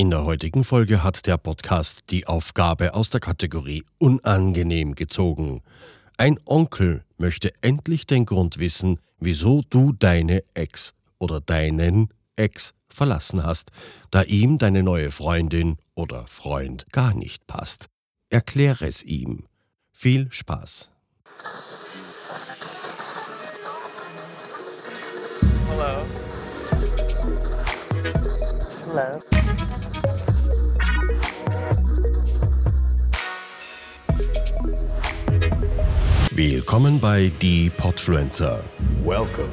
In 0.00 0.08
der 0.08 0.24
heutigen 0.24 0.64
Folge 0.64 1.02
hat 1.02 1.26
der 1.26 1.36
Podcast 1.36 2.04
die 2.08 2.26
Aufgabe 2.26 2.94
aus 2.94 3.10
der 3.10 3.20
Kategorie 3.20 3.84
Unangenehm 3.98 4.94
gezogen. 4.94 5.60
Ein 6.16 6.38
Onkel 6.46 7.04
möchte 7.18 7.52
endlich 7.60 8.06
den 8.06 8.24
Grund 8.24 8.58
wissen, 8.58 8.98
wieso 9.18 9.60
du 9.68 9.92
deine 9.92 10.42
Ex 10.54 10.94
oder 11.18 11.42
deinen 11.42 12.08
Ex 12.34 12.72
verlassen 12.88 13.44
hast, 13.44 13.72
da 14.10 14.22
ihm 14.22 14.56
deine 14.56 14.82
neue 14.82 15.10
Freundin 15.10 15.76
oder 15.94 16.26
Freund 16.26 16.86
gar 16.92 17.12
nicht 17.12 17.46
passt. 17.46 17.90
Erkläre 18.30 18.86
es 18.86 19.02
ihm. 19.02 19.44
Viel 19.92 20.32
Spaß. 20.32 20.88
Hello. 25.68 26.06
Hello. 28.86 29.39
Willkommen 36.42 36.98
bei 37.00 37.30
Die 37.42 37.68
Podfluencer, 37.68 38.64
Welcome. 39.04 39.50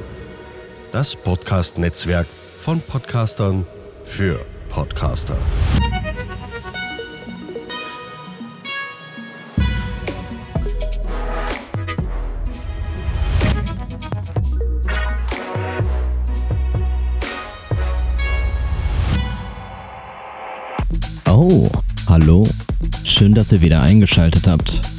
das 0.90 1.14
Podcast-Netzwerk 1.14 2.26
von 2.60 2.80
Podcastern 2.80 3.66
für 4.06 4.42
Podcaster. 4.70 5.36
Oh, 21.26 21.68
hallo. 22.08 22.48
Schön, 23.04 23.34
dass 23.34 23.52
ihr 23.52 23.60
wieder 23.60 23.82
eingeschaltet 23.82 24.46
habt. 24.46 24.97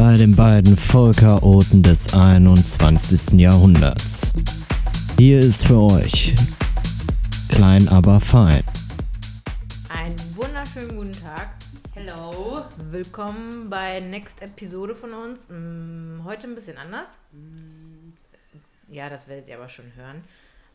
Bei 0.00 0.16
den 0.16 0.34
beiden 0.34 0.78
Vollchaoten 0.78 1.82
des 1.82 2.14
21. 2.14 3.38
Jahrhunderts. 3.38 4.32
Hier 5.18 5.40
ist 5.40 5.66
für 5.66 5.78
euch 5.78 6.34
klein 7.50 7.86
aber 7.86 8.18
fein. 8.18 8.64
Einen 9.90 10.16
wunderschönen 10.34 10.96
guten 10.96 11.12
Tag. 11.12 11.50
Hello. 11.92 12.64
Willkommen 12.90 13.68
bei 13.68 14.00
Next 14.00 14.40
Episode 14.40 14.94
von 14.94 15.12
uns. 15.12 15.50
Mm, 15.50 16.24
Heute 16.24 16.46
ein 16.46 16.54
bisschen 16.54 16.78
anders. 16.78 17.18
Ja, 18.88 19.10
das 19.10 19.28
werdet 19.28 19.50
ihr 19.50 19.56
aber 19.56 19.68
schon 19.68 19.92
hören. 19.96 20.24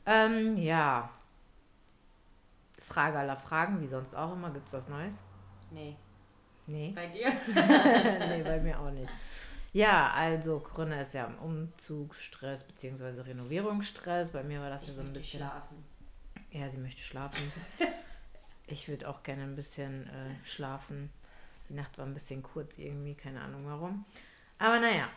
Ähm, 0.06 0.56
ja. 0.56 1.10
Frage 2.78 3.18
aller 3.18 3.38
Fragen, 3.38 3.82
wie 3.82 3.88
sonst 3.88 4.16
auch 4.16 4.34
immer. 4.34 4.52
Gibt's 4.52 4.74
was 4.74 4.88
Neues? 4.88 5.16
Nee. 5.72 5.96
Nee. 6.68 6.92
Bei 6.96 7.08
dir? 7.08 7.28
nee, 8.30 8.44
bei 8.44 8.60
mir 8.60 8.80
auch 8.80 8.92
nicht. 8.92 9.12
Ja, 9.74 10.12
also 10.12 10.60
Corinna 10.60 11.02
ist 11.02 11.14
ja 11.14 11.26
im 11.26 11.38
Umzugsstress 11.38 12.64
bzw. 12.64 13.22
Renovierungsstress. 13.22 14.32
Bei 14.32 14.44
mir 14.44 14.62
war 14.62 14.70
das 14.70 14.88
ja 14.88 14.94
so 14.94 15.02
ein 15.02 15.14
bisschen. 15.14 15.42
schlafen. 15.42 15.84
Ja, 16.52 16.70
sie 16.70 16.78
möchte 16.78 17.02
schlafen. 17.02 17.52
Ich 18.68 18.88
würde 18.88 19.08
auch 19.08 19.22
gerne 19.22 19.44
ein 19.44 19.56
bisschen 19.56 20.08
äh, 20.08 20.34
schlafen. 20.44 21.12
Die 21.70 21.76
Nacht 21.76 22.00
war 22.00 22.06
ein 22.08 22.16
bisschen 22.16 22.42
kurz 22.42 22.80
irgendwie, 22.80 23.14
keine 23.14 23.40
Ahnung 23.42 23.64
warum. 23.68 24.06
Aber 24.58 24.80
naja, 24.80 25.08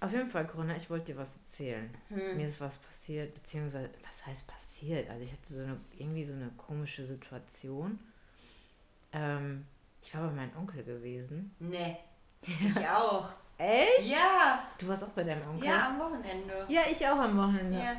auf 0.00 0.12
jeden 0.12 0.30
Fall, 0.30 0.46
Corinna, 0.46 0.76
ich 0.76 0.88
wollte 0.88 1.12
dir 1.12 1.18
was 1.18 1.36
erzählen. 1.36 1.90
Mir 2.08 2.48
ist 2.48 2.58
was 2.58 2.78
passiert, 2.78 3.34
beziehungsweise, 3.34 3.90
was 4.02 4.24
heißt 4.24 4.46
passiert? 4.46 5.10
Also 5.10 5.24
ich 5.24 5.30
hatte 5.32 5.52
so 5.52 5.62
eine, 5.62 5.78
irgendwie 5.98 6.24
so 6.24 6.32
eine 6.32 6.48
komische 6.56 7.04
Situation. 7.04 7.98
Ähm, 9.12 9.66
ich 10.02 10.14
war 10.14 10.22
bei 10.28 10.32
meinem 10.34 10.56
Onkel 10.56 10.82
gewesen. 10.84 11.54
Nee. 11.58 11.96
Ich 12.46 12.88
auch. 12.88 13.28
Echt? 13.58 14.06
Ja. 14.06 14.62
Du 14.78 14.88
warst 14.88 15.04
auch 15.04 15.08
bei 15.10 15.22
deinem 15.24 15.46
Onkel? 15.46 15.66
Ja, 15.68 15.88
am 15.88 15.98
Wochenende. 15.98 16.64
Ja, 16.68 16.80
ich 16.90 17.06
auch 17.06 17.18
am 17.18 17.36
Wochenende. 17.36 17.78
Ja. 17.78 17.96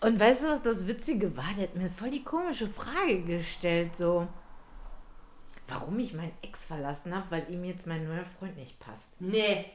Und 0.00 0.18
weißt 0.18 0.44
du, 0.44 0.48
was 0.48 0.62
das 0.62 0.86
Witzige 0.86 1.36
war? 1.36 1.52
Der 1.56 1.64
hat 1.64 1.76
mir 1.76 1.90
voll 1.90 2.10
die 2.10 2.24
komische 2.24 2.68
Frage 2.68 3.22
gestellt, 3.22 3.94
so. 3.96 4.26
Warum 5.68 5.98
ich 5.98 6.12
meinen 6.14 6.32
Ex 6.42 6.64
verlassen 6.64 7.14
habe, 7.14 7.30
weil 7.30 7.50
ihm 7.50 7.64
jetzt 7.64 7.86
mein 7.86 8.04
neuer 8.06 8.24
Freund 8.38 8.56
nicht 8.56 8.78
passt. 8.80 9.08
Nee. 9.18 9.66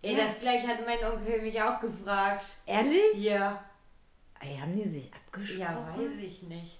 Ey, 0.00 0.16
Ja. 0.16 0.24
das 0.24 0.38
gleich 0.40 0.66
hat 0.66 0.78
mein 0.86 0.98
Onkel 1.12 1.42
mich 1.42 1.60
auch 1.62 1.78
gefragt. 1.80 2.44
Ehrlich? 2.66 3.14
Ja. 3.14 3.64
Ey, 4.40 4.56
haben 4.58 4.74
die 4.76 4.88
sich 4.88 5.12
abgesprochen? 5.14 5.60
Ja, 5.60 5.86
weiß 5.96 6.14
ich 6.18 6.42
nicht. 6.42 6.78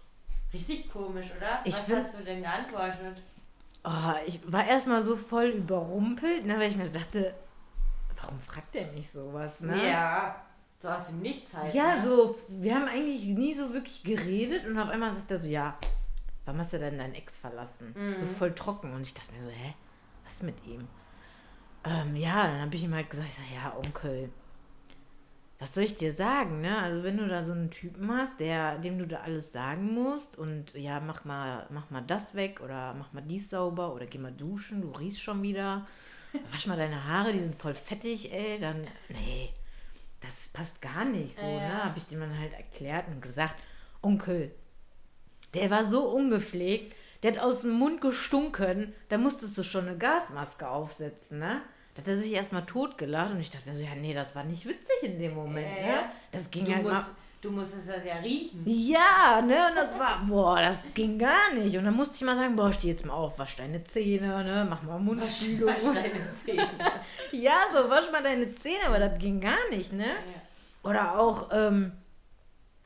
Richtig 0.53 0.91
komisch, 0.93 1.27
oder? 1.37 1.61
Ich 1.65 1.75
Was 1.75 1.89
hast 1.91 2.19
du 2.19 2.25
denn 2.25 2.43
geantwortet? 2.43 3.23
Oh, 3.85 4.15
ich 4.27 4.41
war 4.51 4.67
erstmal 4.67 5.01
so 5.01 5.17
voll 5.17 5.47
überrumpelt, 5.47 6.47
ne, 6.47 6.59
weil 6.59 6.71
ich 6.71 6.77
mir 6.77 6.85
so 6.85 6.93
dachte, 6.93 7.35
warum 8.21 8.39
fragt 8.41 8.77
er 8.77 8.93
mich 8.93 9.11
sowas, 9.11 9.61
ne? 9.61 9.91
Ja. 9.91 10.37
So 10.79 10.89
aus 10.89 11.07
dem 11.07 11.21
Nichts 11.21 11.55
halt. 11.55 11.75
Ja, 11.75 11.97
ne? 11.97 12.03
so, 12.03 12.37
wir 12.49 12.75
haben 12.75 12.89
eigentlich 12.89 13.25
nie 13.25 13.55
so 13.55 13.73
wirklich 13.73 14.03
geredet 14.03 14.67
und 14.67 14.79
auf 14.79 14.89
einmal 14.89 15.13
sagt 15.13 15.31
er 15.31 15.39
so, 15.39 15.47
ja, 15.47 15.77
warum 16.45 16.61
hast 16.61 16.73
du 16.73 16.79
denn 16.79 16.99
deinen 16.99 17.15
Ex 17.15 17.39
verlassen? 17.39 17.95
So 18.19 18.27
voll 18.27 18.53
trocken. 18.53 18.93
Und 18.93 19.03
ich 19.03 19.15
dachte 19.15 19.33
mir 19.33 19.43
so, 19.43 19.51
hä, 19.51 19.75
was 20.25 20.35
ist 20.35 20.43
mit 20.43 20.65
ihm? 20.67 20.89
Ähm, 21.85 22.17
ja, 22.17 22.47
dann 22.47 22.61
habe 22.61 22.75
ich 22.75 22.83
ihm 22.85 22.95
halt 22.95 23.11
gesagt, 23.11 23.29
ich 23.29 23.35
sag, 23.35 23.45
ja, 23.55 23.77
Onkel, 23.77 24.31
was 25.63 25.75
soll 25.75 25.85
ich 25.85 25.95
dir 25.95 26.13
sagen, 26.13 26.61
ne? 26.61 26.77
Also 26.79 27.05
wenn 27.05 27.19
du 27.19 27.29
da 27.29 27.45
so 27.45 27.53
einen 27.53 27.71
Typen 27.71 28.11
hast, 28.11 28.41
der, 28.41 28.79
dem 28.79 28.99
du 28.99 29.07
da 29.07 29.21
alles 29.21 29.53
sagen 29.53 29.95
musst 29.95 30.37
und 30.37 30.75
ja, 30.75 30.99
mach 30.99 31.25
mal, 31.25 31.69
mach 31.71 31.89
mal 31.89 32.01
das 32.01 32.35
weg 32.35 32.61
oder 32.61 32.95
mach 32.95 33.13
mal 33.13 33.21
dies 33.21 33.49
sauber 33.49 33.95
oder 33.95 34.07
geh 34.07 34.19
mal 34.19 34.33
duschen, 34.33 34.83
du 34.83 34.91
riechst 34.91 35.23
schon 35.23 35.41
wieder. 35.45 35.87
Wasch 36.51 36.67
mal 36.67 36.77
deine 36.77 37.07
Haare, 37.07 37.33
die 37.33 37.39
sind 37.39 37.63
voll 37.63 37.75
fettig, 37.75 38.33
ey, 38.33 38.59
dann, 38.59 38.89
nee, 39.11 39.51
das 40.21 40.49
passt 40.49 40.83
gar 40.83 41.05
nicht 41.05 41.37
so, 41.37 41.47
Ja. 41.47 41.61
ne? 41.61 41.85
Habe 41.85 41.99
ich 41.99 42.07
dem 42.09 42.19
dann 42.19 42.37
halt 42.41 42.55
erklärt 42.55 43.07
und 43.07 43.23
gesagt, 43.23 43.55
Onkel, 44.03 44.51
der 45.55 45.71
war 45.71 45.85
so 45.85 46.09
ungepflegt, 46.09 46.97
der 47.23 47.35
hat 47.35 47.39
aus 47.39 47.61
dem 47.61 47.71
Mund 47.71 48.01
gestunken, 48.01 48.95
da 49.11 49.17
musstest 49.17 49.57
du 49.57 49.63
schon 49.63 49.87
eine 49.87 49.97
Gasmaske 49.97 50.69
aufsetzen, 50.69 51.39
ne? 51.39 51.63
Da 51.95 52.01
hat 52.03 52.09
er 52.09 52.21
sich 52.21 52.33
erstmal 52.33 52.65
totgelacht 52.65 53.33
und 53.33 53.41
ich 53.41 53.51
dachte 53.51 53.69
mir 53.69 53.75
so, 53.75 53.83
ja, 53.83 53.95
nee, 53.95 54.15
das 54.15 54.35
war 54.35 54.45
nicht 54.45 54.65
witzig 54.67 55.03
in 55.03 55.19
dem 55.19 55.35
Moment, 55.35 55.67
Ja, 55.79 55.83
ne? 55.87 55.93
ja. 55.93 56.13
Das 56.31 56.51
ging 56.51 56.65
Du, 56.65 56.75
halt 56.75 56.85
mal. 56.85 56.95
musst, 56.95 57.15
du 57.43 57.51
musstest 57.51 57.91
das 57.91 58.05
ja 58.07 58.15
riechen. 58.17 58.63
Ja, 58.65 59.43
ne? 59.43 59.69
Und 59.69 59.77
das 59.77 59.99
war, 59.99 60.23
boah, 60.27 60.59
das 60.61 60.85
ging 60.95 61.19
gar 61.19 61.53
nicht. 61.55 61.77
Und 61.77 61.85
dann 61.85 61.95
musste 61.95 62.15
ich 62.17 62.23
mal 62.23 62.35
sagen, 62.37 62.57
boah, 62.57 62.73
steh 62.73 62.89
jetzt 62.89 63.05
mal 63.05 63.13
auf, 63.13 63.39
wasch 63.39 63.57
deine 63.57 63.85
Zähne, 63.85 64.43
ne? 64.43 64.67
Mach 64.71 64.83
mal 64.83 64.99
Mundspülung. 64.99 65.69
Wasch 65.69 65.95
deine 65.95 66.33
Zähne. 66.45 66.71
ja, 67.33 67.57
so, 67.75 67.91
wasch 67.91 68.11
mal 68.11 68.23
deine 68.23 68.55
Zähne, 68.55 68.87
aber 68.87 68.99
das 68.99 69.19
ging 69.19 69.41
gar 69.41 69.69
nicht, 69.71 69.93
ne? 69.93 70.07
Oder 70.83 71.19
auch, 71.19 71.51
ähm, 71.53 71.93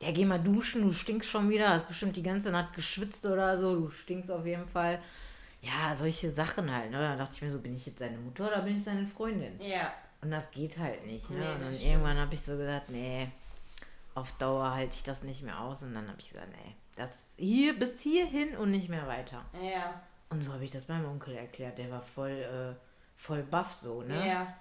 ja, 0.01 0.11
geh 0.11 0.25
mal 0.25 0.37
duschen, 0.37 0.81
du 0.83 0.91
stinkst 0.91 1.29
schon 1.29 1.49
wieder, 1.49 1.69
hast 1.69 1.87
bestimmt 1.87 2.17
die 2.17 2.23
ganze 2.23 2.51
Nacht 2.51 2.73
geschwitzt 2.73 3.25
oder 3.25 3.57
so, 3.59 3.73
du 3.79 3.87
stinkst 3.89 4.29
auf 4.29 4.45
jeden 4.45 4.67
Fall. 4.67 4.99
Ja, 5.67 5.93
solche 5.95 6.31
Sachen 6.31 6.73
halt, 6.73 6.91
ne? 6.91 6.99
Da 6.99 7.15
dachte 7.15 7.33
ich 7.35 7.41
mir 7.41 7.51
so, 7.51 7.59
bin 7.59 7.75
ich 7.75 7.85
jetzt 7.85 7.99
seine 7.99 8.17
Mutter 8.17 8.47
oder 8.47 8.61
bin 8.61 8.77
ich 8.77 8.83
seine 8.83 9.05
Freundin? 9.05 9.59
Ja. 9.59 9.93
Und 10.21 10.31
das 10.31 10.49
geht 10.51 10.77
halt 10.77 11.05
nicht, 11.05 11.29
ne? 11.29 11.39
Nee, 11.39 11.51
und 11.51 11.61
dann 11.61 11.73
stimmt. 11.73 11.91
irgendwann 11.91 12.17
habe 12.17 12.33
ich 12.33 12.41
so 12.41 12.57
gesagt, 12.57 12.89
nee, 12.89 13.27
auf 14.15 14.31
Dauer 14.33 14.73
halte 14.73 14.95
ich 14.95 15.03
das 15.03 15.23
nicht 15.23 15.43
mehr 15.43 15.59
aus. 15.59 15.83
Und 15.83 15.93
dann 15.93 16.07
habe 16.07 16.19
ich 16.19 16.29
gesagt, 16.29 16.49
nee, 16.51 16.75
das 16.95 17.35
hier 17.37 17.77
bis 17.77 17.99
hierhin 17.99 18.55
und 18.57 18.71
nicht 18.71 18.89
mehr 18.89 19.07
weiter. 19.07 19.45
Ja. 19.61 20.01
Und 20.29 20.43
so 20.43 20.53
habe 20.53 20.63
ich 20.63 20.71
das 20.71 20.87
meinem 20.87 21.05
Onkel 21.05 21.35
erklärt, 21.35 21.77
der 21.77 21.91
war 21.91 22.01
voll, 22.01 22.31
äh, 22.31 22.75
voll 23.15 23.43
baff 23.43 23.73
so, 23.75 24.01
ne? 24.01 24.27
Ja. 24.27 24.53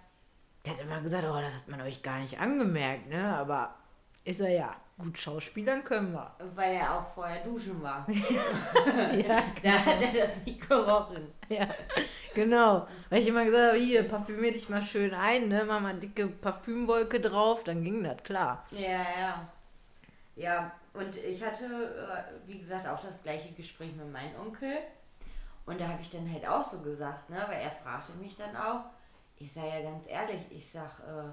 Der 0.65 0.75
hat 0.75 0.81
immer 0.81 1.01
gesagt, 1.01 1.25
oh, 1.25 1.41
das 1.41 1.55
hat 1.55 1.69
man 1.69 1.81
euch 1.81 2.03
gar 2.03 2.19
nicht 2.19 2.39
angemerkt, 2.39 3.09
ne? 3.09 3.37
Aber 3.37 3.75
ist 4.27 4.41
er 4.41 4.51
ja. 4.51 4.77
Gut 4.99 5.19
schauspielern 5.19 5.85
können 5.85 6.13
wir. 6.13 6.35
Weil 6.55 6.77
er 6.77 6.99
auch 6.99 7.07
vorher 7.07 7.45
duschen 7.45 7.83
war. 7.83 8.07
ja, 8.11 9.43
Da 9.63 9.71
hat 9.71 10.01
er 10.01 10.21
das 10.21 10.45
nicht 10.45 10.67
gerochen. 10.67 11.33
ja, 11.51 11.69
genau. 12.35 12.89
Weil 13.11 13.21
ich 13.21 13.29
immer 13.29 13.45
gesagt 13.45 13.73
habe, 13.73 13.79
hier, 13.79 14.09
parfümier 14.09 14.53
dich 14.53 14.71
mal 14.71 14.83
schön 14.83 15.13
ein, 15.13 15.49
ne? 15.49 15.65
Mach 15.67 15.81
mal 15.81 15.95
dicke 15.95 16.29
Parfümwolke 16.29 17.21
drauf, 17.21 17.63
dann 17.65 17.85
ging 17.85 18.03
das 18.05 18.23
klar. 18.23 18.65
Ja, 18.71 19.07
ja. 19.21 19.49
Ja, 20.35 20.73
und 20.95 21.17
ich 21.17 21.45
hatte, 21.45 21.65
äh, 21.65 22.49
wie 22.49 22.59
gesagt, 22.59 22.87
auch 22.87 23.01
das 23.01 23.21
gleiche 23.23 23.53
Gespräch 23.53 23.95
mit 23.95 24.11
meinem 24.11 24.35
Onkel. 24.41 24.79
Und 25.67 25.79
da 25.79 25.89
habe 25.89 26.01
ich 26.01 26.09
dann 26.09 26.31
halt 26.33 26.49
auch 26.49 26.65
so 26.65 26.81
gesagt, 26.81 27.29
ne, 27.29 27.45
weil 27.49 27.61
er 27.61 27.71
fragte 27.71 28.13
mich 28.13 28.35
dann 28.35 28.57
auch. 28.57 28.85
Ich 29.39 29.53
sage 29.53 29.69
ja 29.69 29.83
ganz 29.83 30.07
ehrlich, 30.09 30.41
ich 30.51 30.71
sag, 30.71 31.01
äh, 31.01 31.33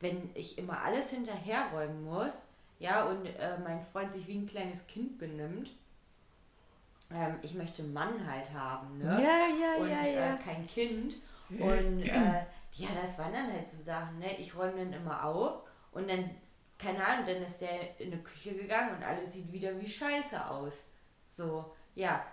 wenn 0.00 0.30
ich 0.34 0.58
immer 0.58 0.82
alles 0.82 1.10
hinterherräumen 1.10 2.04
muss, 2.04 2.46
ja, 2.78 3.04
und 3.04 3.26
äh, 3.26 3.58
mein 3.62 3.82
Freund 3.82 4.10
sich 4.10 4.26
wie 4.26 4.38
ein 4.38 4.46
kleines 4.46 4.86
Kind 4.86 5.18
benimmt, 5.18 5.70
ähm, 7.12 7.38
ich 7.42 7.54
möchte 7.54 7.82
einen 7.82 7.92
Mann 7.92 8.26
halt 8.30 8.50
haben, 8.52 8.98
ne? 8.98 9.22
Ja, 9.22 9.46
ja, 9.48 9.82
und 9.82 9.90
ja, 9.90 10.02
äh, 10.02 10.14
ja. 10.14 10.36
kein 10.36 10.66
Kind. 10.66 11.16
Und 11.50 12.02
äh, 12.02 12.44
ja, 12.72 12.88
das 13.00 13.18
waren 13.18 13.32
dann 13.32 13.52
halt 13.52 13.66
so 13.66 13.82
Sachen, 13.82 14.18
ne? 14.18 14.36
Ich 14.38 14.56
räume 14.56 14.76
dann 14.76 14.92
immer 14.92 15.24
auf 15.24 15.62
und 15.92 16.08
dann, 16.08 16.30
keine 16.78 17.04
Ahnung, 17.04 17.26
dann 17.26 17.42
ist 17.42 17.60
der 17.60 18.00
in 18.00 18.12
die 18.12 18.22
Küche 18.22 18.54
gegangen 18.54 18.96
und 18.96 19.02
alles 19.02 19.32
sieht 19.32 19.52
wieder 19.52 19.78
wie 19.78 19.88
Scheiße 19.88 20.46
aus. 20.46 20.82
So, 21.24 21.74
ja, 21.94 22.24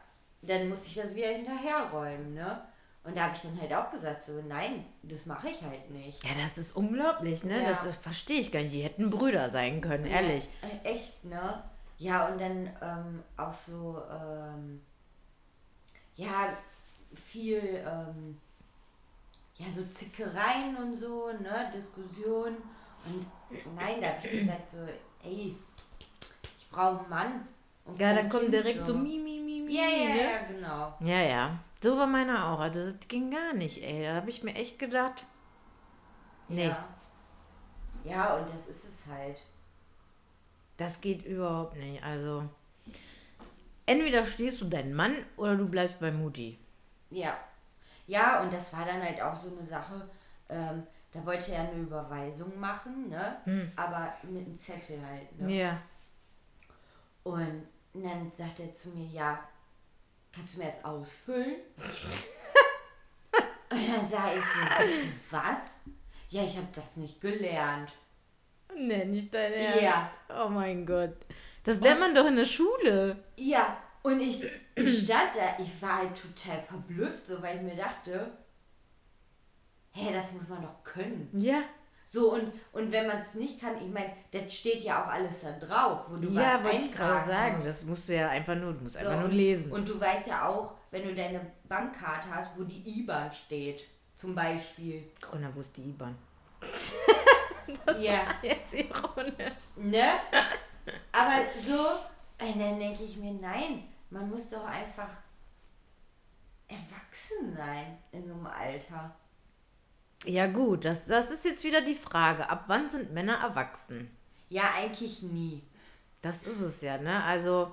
dann 0.42 0.70
musste 0.70 0.88
ich 0.88 0.96
das 0.96 1.16
wieder 1.16 1.30
hinterherräumen, 1.30 2.36
ne? 2.36 2.62
Und 3.08 3.16
da 3.16 3.24
habe 3.24 3.34
ich 3.34 3.42
dann 3.42 3.58
halt 3.62 3.74
auch 3.74 3.90
gesagt, 3.90 4.22
so, 4.22 4.34
nein, 4.50 4.84
das 5.02 5.26
mache 5.26 5.48
ich 5.48 5.62
halt 5.62 5.90
nicht. 5.92 6.22
Ja, 6.26 6.32
das 6.44 6.58
ist 6.58 6.76
unglaublich, 6.76 7.42
ne? 7.46 7.64
Ja. 7.64 7.70
Das, 7.70 7.86
das 7.86 7.96
verstehe 7.96 8.42
ich 8.42 8.52
gar 8.52 8.60
nicht. 8.60 8.74
Die 8.74 8.82
hätten 8.82 9.10
Brüder 9.10 9.50
sein 9.50 9.80
können, 9.80 10.06
ehrlich. 10.06 10.50
Ja, 10.62 10.68
äh, 10.68 10.92
echt, 10.94 11.24
ne? 11.24 11.64
Ja, 12.00 12.28
und 12.28 12.42
dann 12.42 12.70
ähm, 12.82 13.24
auch 13.38 13.54
so, 13.54 14.04
ähm, 14.12 14.82
ja, 16.16 16.50
viel, 17.14 17.82
ähm, 17.86 18.38
ja, 19.56 19.72
so 19.72 19.86
Zickereien 19.86 20.76
und 20.76 20.98
so, 20.98 21.32
ne? 21.32 21.72
Diskussionen. 21.74 22.58
Und 23.06 23.26
nein, 23.74 24.02
da 24.02 24.08
habe 24.08 24.28
ich 24.28 24.40
gesagt, 24.42 24.70
so, 24.70 24.78
ey, 25.24 25.56
ich 26.58 26.70
brauche 26.70 27.00
einen 27.00 27.10
Mann. 27.10 27.48
Ja, 27.98 28.14
dann 28.14 28.28
kommt 28.28 28.52
direkt 28.52 28.86
so 28.86 28.94
mi, 28.96 29.18
mi, 29.18 29.40
mi, 29.40 29.62
mi. 29.62 29.74
Ja, 29.74 29.88
ja, 29.88 30.14
ne? 30.14 30.24
ja, 30.24 30.44
genau. 30.44 30.94
Ja, 31.00 31.22
ja. 31.22 31.60
So 31.82 31.98
war 31.98 32.08
meiner 32.08 32.48
auch. 32.50 32.60
Also 32.60 32.92
das 32.92 33.08
ging 33.08 33.32
gar 33.32 33.54
nicht, 33.54 33.84
ey. 33.84 34.04
Da 34.04 34.16
habe 34.16 34.30
ich 34.30 34.44
mir 34.44 34.56
echt 34.56 34.80
gedacht, 34.80 35.24
nee, 36.48 36.68
Ja. 36.68 36.86
ja, 38.04 38.36
und 38.36 38.50
das 38.50 38.68
ist 38.68 38.84
es 38.86 39.06
halt. 39.08 39.44
das 40.78 41.02
geht 41.02 41.26
überhaupt 41.26 41.76
nicht. 41.78 42.04
Also 42.04 42.44
entweder 43.86 44.26
stehst 44.26 44.62
du 44.62 44.66
deinen 44.66 44.94
Mann 44.94 45.16
oder 45.38 45.56
du 45.56 45.68
bleibst 45.68 46.00
bei 46.00 46.12
Mutti. 46.12 46.58
Ja. 47.10 47.38
Ja, 48.06 48.42
und 48.42 48.54
das 48.54 48.72
war 48.74 48.86
dann 48.86 49.02
halt 49.02 49.20
auch 49.22 49.36
so 49.36 49.50
eine 49.50 49.66
Sache, 49.66 50.10
ähm, 50.50 50.84
da 51.12 51.26
wollte 51.26 51.54
er 51.54 51.70
eine 51.70 51.82
Überweisung 51.82 52.58
machen, 52.60 53.10
ne? 53.10 53.38
Aber 53.76 54.14
mit 54.24 54.46
einem 54.46 54.56
Zettel 54.58 55.00
halt, 55.06 55.40
ne? 55.40 55.52
Ja. 55.54 55.82
Und 57.24 57.68
dann 57.94 58.32
sagt 58.38 58.60
er 58.62 58.72
zu 58.72 58.90
mir, 58.90 59.06
ja, 59.08 59.40
kannst 60.38 60.54
du 60.54 60.60
mir 60.60 60.66
jetzt 60.66 60.86
ausfüllen? 60.86 61.56
und 63.72 63.88
dann 63.88 64.06
sage 64.06 64.38
ich 64.38 64.46
so, 64.46 64.60
bitte 64.86 65.08
was? 65.32 65.80
Ja, 66.30 66.44
ich 66.44 66.56
habe 66.58 66.68
das 66.74 66.98
nicht 66.98 67.20
gelernt. 67.20 67.92
Nee, 68.76 69.06
nicht 69.06 69.34
dein 69.34 69.54
Ernst. 69.54 69.82
Ja. 69.82 70.12
Oh 70.30 70.50
mein 70.50 70.86
Gott. 70.86 71.16
Das 71.64 71.80
lernt 71.80 72.02
man 72.02 72.14
doch 72.14 72.26
in 72.26 72.36
der 72.36 72.46
Schule. 72.46 73.24
Ja, 73.36 73.82
und 74.04 74.20
ich, 74.20 74.46
ich 74.76 75.00
stand 75.00 75.36
da, 75.36 75.58
ich 75.60 75.82
war 75.82 75.98
halt 75.98 76.22
total 76.22 76.62
verblüfft, 76.62 77.26
so 77.26 77.42
weil 77.42 77.58
ich 77.58 77.64
mir 77.64 77.76
dachte, 77.76 78.38
hä, 79.92 80.14
das 80.14 80.32
muss 80.32 80.48
man 80.50 80.62
doch 80.62 80.84
können. 80.84 81.30
Ja. 81.34 81.64
So, 82.10 82.32
und, 82.34 82.54
und 82.72 82.94
wenn 82.94 83.06
man 83.06 83.18
es 83.18 83.34
nicht 83.34 83.60
kann, 83.60 83.76
ich 83.76 83.92
meine, 83.92 84.14
das 84.32 84.56
steht 84.56 84.82
ja 84.82 85.04
auch 85.04 85.08
alles 85.10 85.42
dann 85.42 85.60
drauf, 85.60 86.06
wo 86.10 86.16
du 86.16 86.30
ja, 86.30 86.54
was 86.54 86.64
wollte 86.64 86.78
ich 86.86 86.92
gerade 86.94 87.28
sagen. 87.30 87.56
musst. 87.56 87.68
Das 87.68 87.84
musst 87.84 88.08
du 88.08 88.16
ja 88.16 88.30
einfach 88.30 88.56
nur, 88.56 88.72
du 88.72 88.84
musst 88.86 88.98
So, 88.98 89.06
einfach 89.06 89.20
nur 89.20 89.30
lesen. 89.30 89.70
Und 89.74 89.90
du 89.90 90.00
weißt 90.00 90.28
ja 90.28 90.48
auch, 90.48 90.76
wenn 90.90 91.04
du 91.04 91.14
deine 91.14 91.52
Bankkarte 91.66 92.34
hast, 92.34 92.58
wo 92.58 92.64
die 92.64 93.02
IBAN 93.02 93.30
steht, 93.30 93.84
zum 94.16 94.34
Beispiel. 94.34 95.12
Grüner, 95.20 95.54
wo 95.54 95.60
ist 95.60 95.76
die 95.76 95.90
IBAN? 95.90 96.18
Ja, 98.00 98.22
Jetzt 98.42 98.74
ironisch. 98.74 99.52
ne? 99.76 100.06
Aber 101.12 101.42
so, 101.60 102.46
und 102.46 102.58
dann 102.58 102.80
denke 102.80 103.04
ich 103.04 103.18
mir, 103.18 103.34
nein, 103.34 103.84
man 104.10 104.30
muss 104.30 104.50
doch 104.50 104.64
einfach 104.66 105.10
erwachsen 106.70 107.54
sein 107.54 107.98
in 108.14 108.26
so 108.26 108.34
einem 108.36 108.48
Alter. 108.48 109.14
Ja 110.26 110.48
gut, 110.48 110.86
das, 110.86 111.06
das 111.06 111.32
ist 111.32 111.46
jetzt 111.46 111.64
wieder 111.64 111.82
die 111.82 111.96
Frage. 111.96 112.50
Ab 112.50 112.66
wann 112.68 112.90
sind 112.90 113.14
Männer 113.14 113.36
erwachsen? 113.36 114.10
Ja, 114.50 114.72
eigentlich 114.76 115.22
nie. 115.22 115.64
Das 116.22 116.44
ist 116.44 116.60
es 116.60 116.82
ja, 116.82 116.98
ne? 116.98 117.24
Also, 117.24 117.72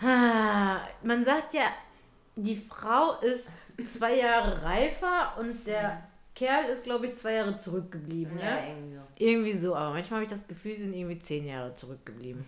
man 0.00 1.24
sagt 1.24 1.54
ja, 1.54 1.66
die 2.36 2.56
Frau 2.56 3.18
ist 3.20 3.48
zwei 3.86 4.16
Jahre 4.16 4.62
reifer 4.62 5.36
und 5.38 5.66
der 5.66 6.02
Kerl 6.34 6.70
ist, 6.70 6.84
glaube 6.84 7.06
ich, 7.06 7.16
zwei 7.16 7.34
Jahre 7.34 7.58
zurückgeblieben, 7.58 8.38
Ja, 8.38 8.54
ne? 8.56 8.68
irgendwie 8.68 8.94
so. 8.94 9.00
Irgendwie 9.18 9.52
so, 9.52 9.76
aber 9.76 9.90
manchmal 9.92 10.20
habe 10.20 10.24
ich 10.24 10.30
das 10.30 10.46
Gefühl, 10.46 10.76
sie 10.76 10.84
sind 10.84 10.94
irgendwie 10.94 11.18
zehn 11.18 11.44
Jahre 11.46 11.74
zurückgeblieben. 11.74 12.44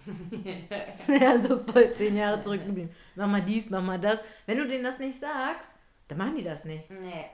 ja, 1.09 1.39
so 1.41 1.59
voll 1.65 1.93
zehn 1.95 2.17
Jahre 2.17 2.43
zurückgeblieben. 2.43 2.91
Mach 3.15 3.27
mal 3.27 3.43
dies, 3.43 3.69
mach 3.71 3.83
mal 3.83 3.99
das. 4.01 4.23
Wenn 4.47 4.59
du 4.59 4.67
denen 4.67 4.85
das 4.85 4.99
nicht 4.99 5.21
sagst, 5.21 5.69
dann 6.09 6.19
machen 6.19 6.37
die 6.37 6.45
das 6.45 6.65
nicht. 6.65 6.91
Nee. 6.91 7.27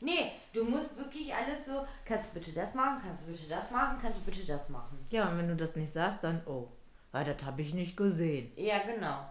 Nee, 0.00 0.32
du 0.52 0.64
musst 0.64 0.96
wirklich 0.96 1.34
alles 1.34 1.66
so, 1.66 1.84
kannst 2.04 2.30
du 2.30 2.34
bitte 2.34 2.52
das 2.52 2.74
machen, 2.74 3.00
kannst 3.02 3.22
du 3.22 3.30
bitte 3.30 3.48
das 3.48 3.70
machen, 3.70 3.98
kannst 4.00 4.18
du 4.18 4.22
bitte 4.22 4.46
das 4.46 4.68
machen. 4.68 4.98
Ja, 5.10 5.28
und 5.28 5.38
wenn 5.38 5.48
du 5.48 5.56
das 5.56 5.76
nicht 5.76 5.92
sagst, 5.92 6.24
dann, 6.24 6.42
oh, 6.46 6.68
weil 7.12 7.24
das 7.24 7.44
habe 7.44 7.60
ich 7.60 7.74
nicht 7.74 7.96
gesehen. 7.96 8.52
Ja, 8.56 8.78
genau. 8.78 9.26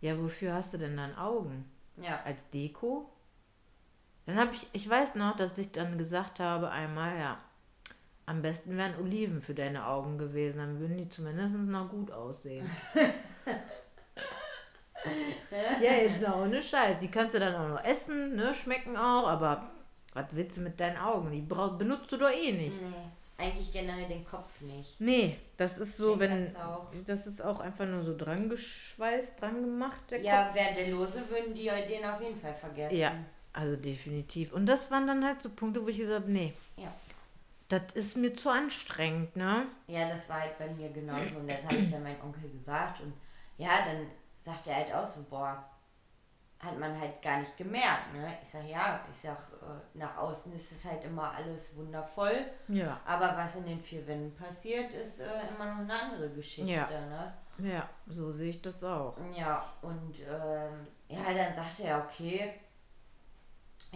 Ja, 0.00 0.18
wofür 0.20 0.54
hast 0.54 0.72
du 0.74 0.78
denn 0.78 0.96
dann 0.96 1.14
Augen? 1.16 1.70
Ja. 1.96 2.20
Als 2.24 2.48
Deko? 2.50 3.10
Dann 4.26 4.36
habe 4.36 4.54
ich, 4.54 4.68
ich 4.72 4.88
weiß 4.88 5.14
noch, 5.16 5.36
dass 5.36 5.58
ich 5.58 5.72
dann 5.72 5.98
gesagt 5.98 6.40
habe 6.40 6.70
einmal, 6.70 7.18
ja, 7.18 7.38
am 8.26 8.40
besten 8.40 8.76
wären 8.78 8.98
Oliven 8.98 9.42
für 9.42 9.54
deine 9.54 9.86
Augen 9.86 10.16
gewesen, 10.16 10.58
dann 10.58 10.80
würden 10.80 10.96
die 10.96 11.08
zumindest 11.08 11.58
noch 11.58 11.90
gut 11.90 12.10
aussehen. 12.10 12.66
ja, 15.80 15.92
jetzt 15.92 16.22
ist 16.22 16.28
auch 16.28 16.42
ohne 16.42 16.62
Scheiß. 16.62 16.98
Die 17.00 17.10
kannst 17.10 17.34
du 17.34 17.38
dann 17.38 17.54
auch 17.54 17.68
noch 17.68 17.84
essen, 17.84 18.34
ne, 18.36 18.54
schmecken 18.54 18.96
auch, 18.96 19.28
aber 19.28 19.70
was 20.14 20.26
willst 20.32 20.56
du 20.56 20.62
mit 20.62 20.80
deinen 20.80 20.96
Augen? 20.96 21.30
Die 21.32 21.40
brauch, 21.40 21.72
benutzt 21.76 22.10
du 22.12 22.16
doch 22.16 22.30
eh 22.30 22.52
nicht. 22.52 22.80
Nee, 22.80 23.44
eigentlich 23.44 23.70
generell 23.72 24.06
den 24.08 24.24
Kopf 24.24 24.60
nicht. 24.60 25.00
Nee, 25.00 25.36
das 25.56 25.78
ist 25.78 25.96
so, 25.96 26.12
Den 26.16 26.20
wenn, 26.20 26.56
auch. 26.56 26.86
das 27.04 27.26
ist 27.26 27.42
auch 27.44 27.60
einfach 27.60 27.84
nur 27.86 28.02
so 28.04 28.16
dran 28.16 28.48
geschweißt, 28.48 29.40
dran 29.40 29.60
gemacht, 29.60 30.00
der 30.10 30.20
Ja, 30.20 30.44
Kopf. 30.44 30.54
während 30.54 30.76
der 30.78 30.88
Lose 30.88 31.22
würden 31.28 31.52
die 31.54 31.64
den 31.88 32.04
auf 32.04 32.20
jeden 32.20 32.40
Fall 32.40 32.54
vergessen. 32.54 32.96
Ja, 32.96 33.12
also 33.52 33.76
definitiv. 33.76 34.52
Und 34.52 34.66
das 34.66 34.90
waren 34.90 35.06
dann 35.06 35.24
halt 35.24 35.42
so 35.42 35.50
Punkte, 35.50 35.82
wo 35.84 35.88
ich 35.88 35.98
gesagt 35.98 36.22
habe, 36.22 36.32
nee, 36.32 36.52
Ja. 36.76 36.92
das 37.68 37.92
ist 37.94 38.16
mir 38.16 38.34
zu 38.34 38.50
anstrengend, 38.50 39.34
ne? 39.36 39.66
Ja, 39.88 40.08
das 40.08 40.28
war 40.28 40.40
halt 40.42 40.56
bei 40.58 40.68
mir 40.68 40.90
genauso. 40.90 41.36
Und 41.38 41.48
das 41.48 41.64
habe 41.64 41.76
ich 41.76 41.90
dann 41.90 42.02
meinem 42.04 42.20
Onkel 42.22 42.48
gesagt. 42.50 43.00
Und 43.00 43.12
ja, 43.58 43.84
dann 43.84 44.06
sagt 44.42 44.66
er 44.68 44.76
halt 44.76 44.94
auch 44.94 45.04
so, 45.04 45.24
boah, 45.28 45.64
hat 46.64 46.78
man 46.78 46.98
halt 46.98 47.20
gar 47.22 47.38
nicht 47.38 47.56
gemerkt. 47.56 48.12
Ne? 48.14 48.36
Ich 48.40 48.48
sag, 48.48 48.66
ja, 48.66 49.00
ich 49.08 49.16
sag, 49.16 49.38
äh, 49.38 49.98
nach 49.98 50.16
außen 50.16 50.52
ist 50.52 50.72
es 50.72 50.84
halt 50.84 51.04
immer 51.04 51.32
alles 51.32 51.76
wundervoll. 51.76 52.46
Ja. 52.68 53.00
Aber 53.04 53.36
was 53.36 53.56
in 53.56 53.66
den 53.66 53.80
vier 53.80 54.06
Wänden 54.06 54.34
passiert, 54.34 54.92
ist 54.92 55.20
äh, 55.20 55.24
immer 55.54 55.66
noch 55.66 55.78
eine 55.80 55.92
andere 55.92 56.30
Geschichte. 56.30 56.72
Ja. 56.72 56.88
Ne? 56.88 57.34
Ja, 57.58 57.88
so 58.06 58.32
sehe 58.32 58.50
ich 58.50 58.62
das 58.62 58.82
auch. 58.82 59.16
Ja, 59.36 59.64
und 59.82 60.18
ähm, 60.20 60.86
ja, 61.08 61.34
dann 61.34 61.54
sagte 61.54 61.84
er, 61.84 62.04
okay, 62.04 62.54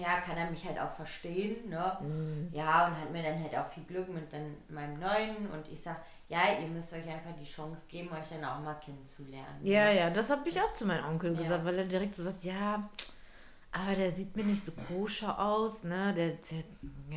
ja, 0.01 0.21
kann 0.21 0.37
er 0.37 0.51
mich 0.51 0.65
halt 0.65 0.79
auch 0.79 0.93
verstehen, 0.93 1.69
ne? 1.69 1.97
Mhm. 2.01 2.49
Ja, 2.53 2.87
und 2.87 2.97
hat 3.01 3.11
mir 3.13 3.23
dann 3.23 3.43
halt 3.43 3.57
auch 3.57 3.67
viel 3.67 3.85
Glück 3.85 4.09
mit 4.09 4.33
dann 4.33 4.55
meinem 4.69 4.99
Neuen 4.99 5.47
und 5.53 5.69
ich 5.71 5.81
sag, 5.81 5.97
ja, 6.29 6.41
ihr 6.61 6.69
müsst 6.69 6.93
euch 6.93 7.09
einfach 7.09 7.35
die 7.41 7.45
Chance 7.45 7.83
geben, 7.89 8.11
euch 8.13 8.29
dann 8.31 8.45
auch 8.45 8.61
mal 8.61 8.75
kennenzulernen. 8.75 9.61
Ja, 9.63 9.85
ne? 9.87 9.99
ja, 9.99 10.11
das 10.11 10.31
habe 10.31 10.49
ich 10.49 10.61
auch 10.61 10.75
zu 10.75 10.87
meinem 10.87 11.05
Onkel 11.07 11.33
Ja. 11.35 11.41
gesagt, 11.43 11.65
weil 11.65 11.79
er 11.79 11.85
direkt 11.87 12.15
so 12.15 12.23
sagt, 12.23 12.45
ja, 12.45 12.89
aber 13.73 13.95
der 13.95 14.11
sieht 14.11 14.35
mir 14.37 14.45
nicht 14.45 14.65
so 14.65 14.73
koscher 14.73 15.39
aus, 15.39 15.85
ne? 15.85 16.15
Der, 16.15 16.29
der 16.29 16.65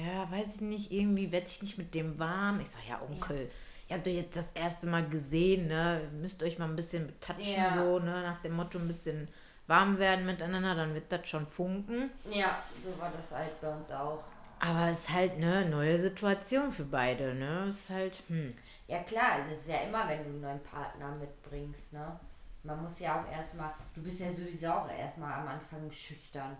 ja, 0.03 0.29
weiß 0.31 0.55
ich 0.55 0.61
nicht, 0.61 0.91
irgendwie 0.91 1.31
werde 1.31 1.47
ich 1.47 1.61
nicht 1.61 1.77
mit 1.77 1.93
dem 1.95 2.19
warm. 2.19 2.59
Ich 2.59 2.69
sag, 2.69 2.88
ja, 2.88 3.01
Onkel, 3.01 3.50
ihr 3.89 3.95
habt 3.95 4.07
euch 4.07 4.15
jetzt 4.15 4.35
das 4.35 4.50
erste 4.53 4.88
Mal 4.88 5.07
gesehen, 5.07 5.67
ne? 5.67 6.01
Müsst 6.19 6.43
euch 6.43 6.59
mal 6.59 6.69
ein 6.69 6.75
bisschen 6.75 7.07
betatschen, 7.07 7.53
Ja. 7.63 7.75
so, 7.75 8.00
ne? 8.00 8.21
Nach 8.21 8.41
dem 8.41 8.53
Motto 8.53 8.79
ein 8.79 8.88
bisschen 8.88 9.27
warm 9.71 9.97
werden 9.97 10.25
miteinander, 10.25 10.75
dann 10.75 10.93
wird 10.93 11.11
das 11.11 11.27
schon 11.27 11.45
funken. 11.45 12.11
Ja, 12.29 12.61
so 12.83 12.89
war 12.99 13.09
das 13.15 13.31
halt 13.31 13.59
bei 13.61 13.69
uns 13.69 13.89
auch. 13.89 14.21
Aber 14.59 14.89
es 14.89 14.99
ist 14.99 15.09
halt 15.13 15.31
eine 15.33 15.65
neue 15.67 15.97
Situation 15.97 16.71
für 16.71 16.83
beide, 16.83 17.33
ne? 17.33 17.65
Es 17.69 17.79
ist 17.85 17.89
halt, 17.89 18.15
hm. 18.27 18.53
Ja 18.87 18.99
klar, 19.03 19.39
das 19.47 19.59
ist 19.59 19.69
ja 19.69 19.77
immer, 19.77 20.07
wenn 20.07 20.19
du 20.19 20.29
einen 20.29 20.41
neuen 20.41 20.63
Partner 20.63 21.09
mitbringst, 21.15 21.93
ne? 21.93 22.19
Man 22.63 22.79
muss 22.83 22.99
ja 22.99 23.19
auch 23.19 23.31
erstmal, 23.31 23.71
du 23.95 24.03
bist 24.03 24.19
ja 24.19 24.29
sowieso 24.29 24.67
auch 24.67 24.89
erstmal 24.91 25.33
am 25.33 25.47
Anfang 25.47 25.89
schüchtern. 25.91 26.55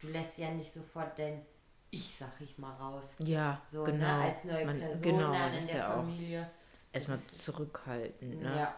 Du 0.00 0.08
lässt 0.08 0.38
ja 0.38 0.50
nicht 0.50 0.72
sofort 0.72 1.16
dein 1.18 1.42
Ich, 1.90 2.16
sag 2.16 2.32
ich 2.40 2.58
mal, 2.58 2.74
raus. 2.74 3.14
Ja, 3.20 3.60
So, 3.64 3.84
genau. 3.84 3.98
ne, 4.18 4.24
als 4.24 4.44
neue 4.44 4.64
Man- 4.66 4.80
Person 4.80 5.02
genau, 5.02 5.32
dann 5.32 5.54
in 5.54 5.66
der 5.68 5.76
ja 5.76 5.90
Familie. 5.92 6.50
erstmal 6.92 7.18
zurückhaltend, 7.18 8.42
ne? 8.42 8.56
Ja. 8.58 8.74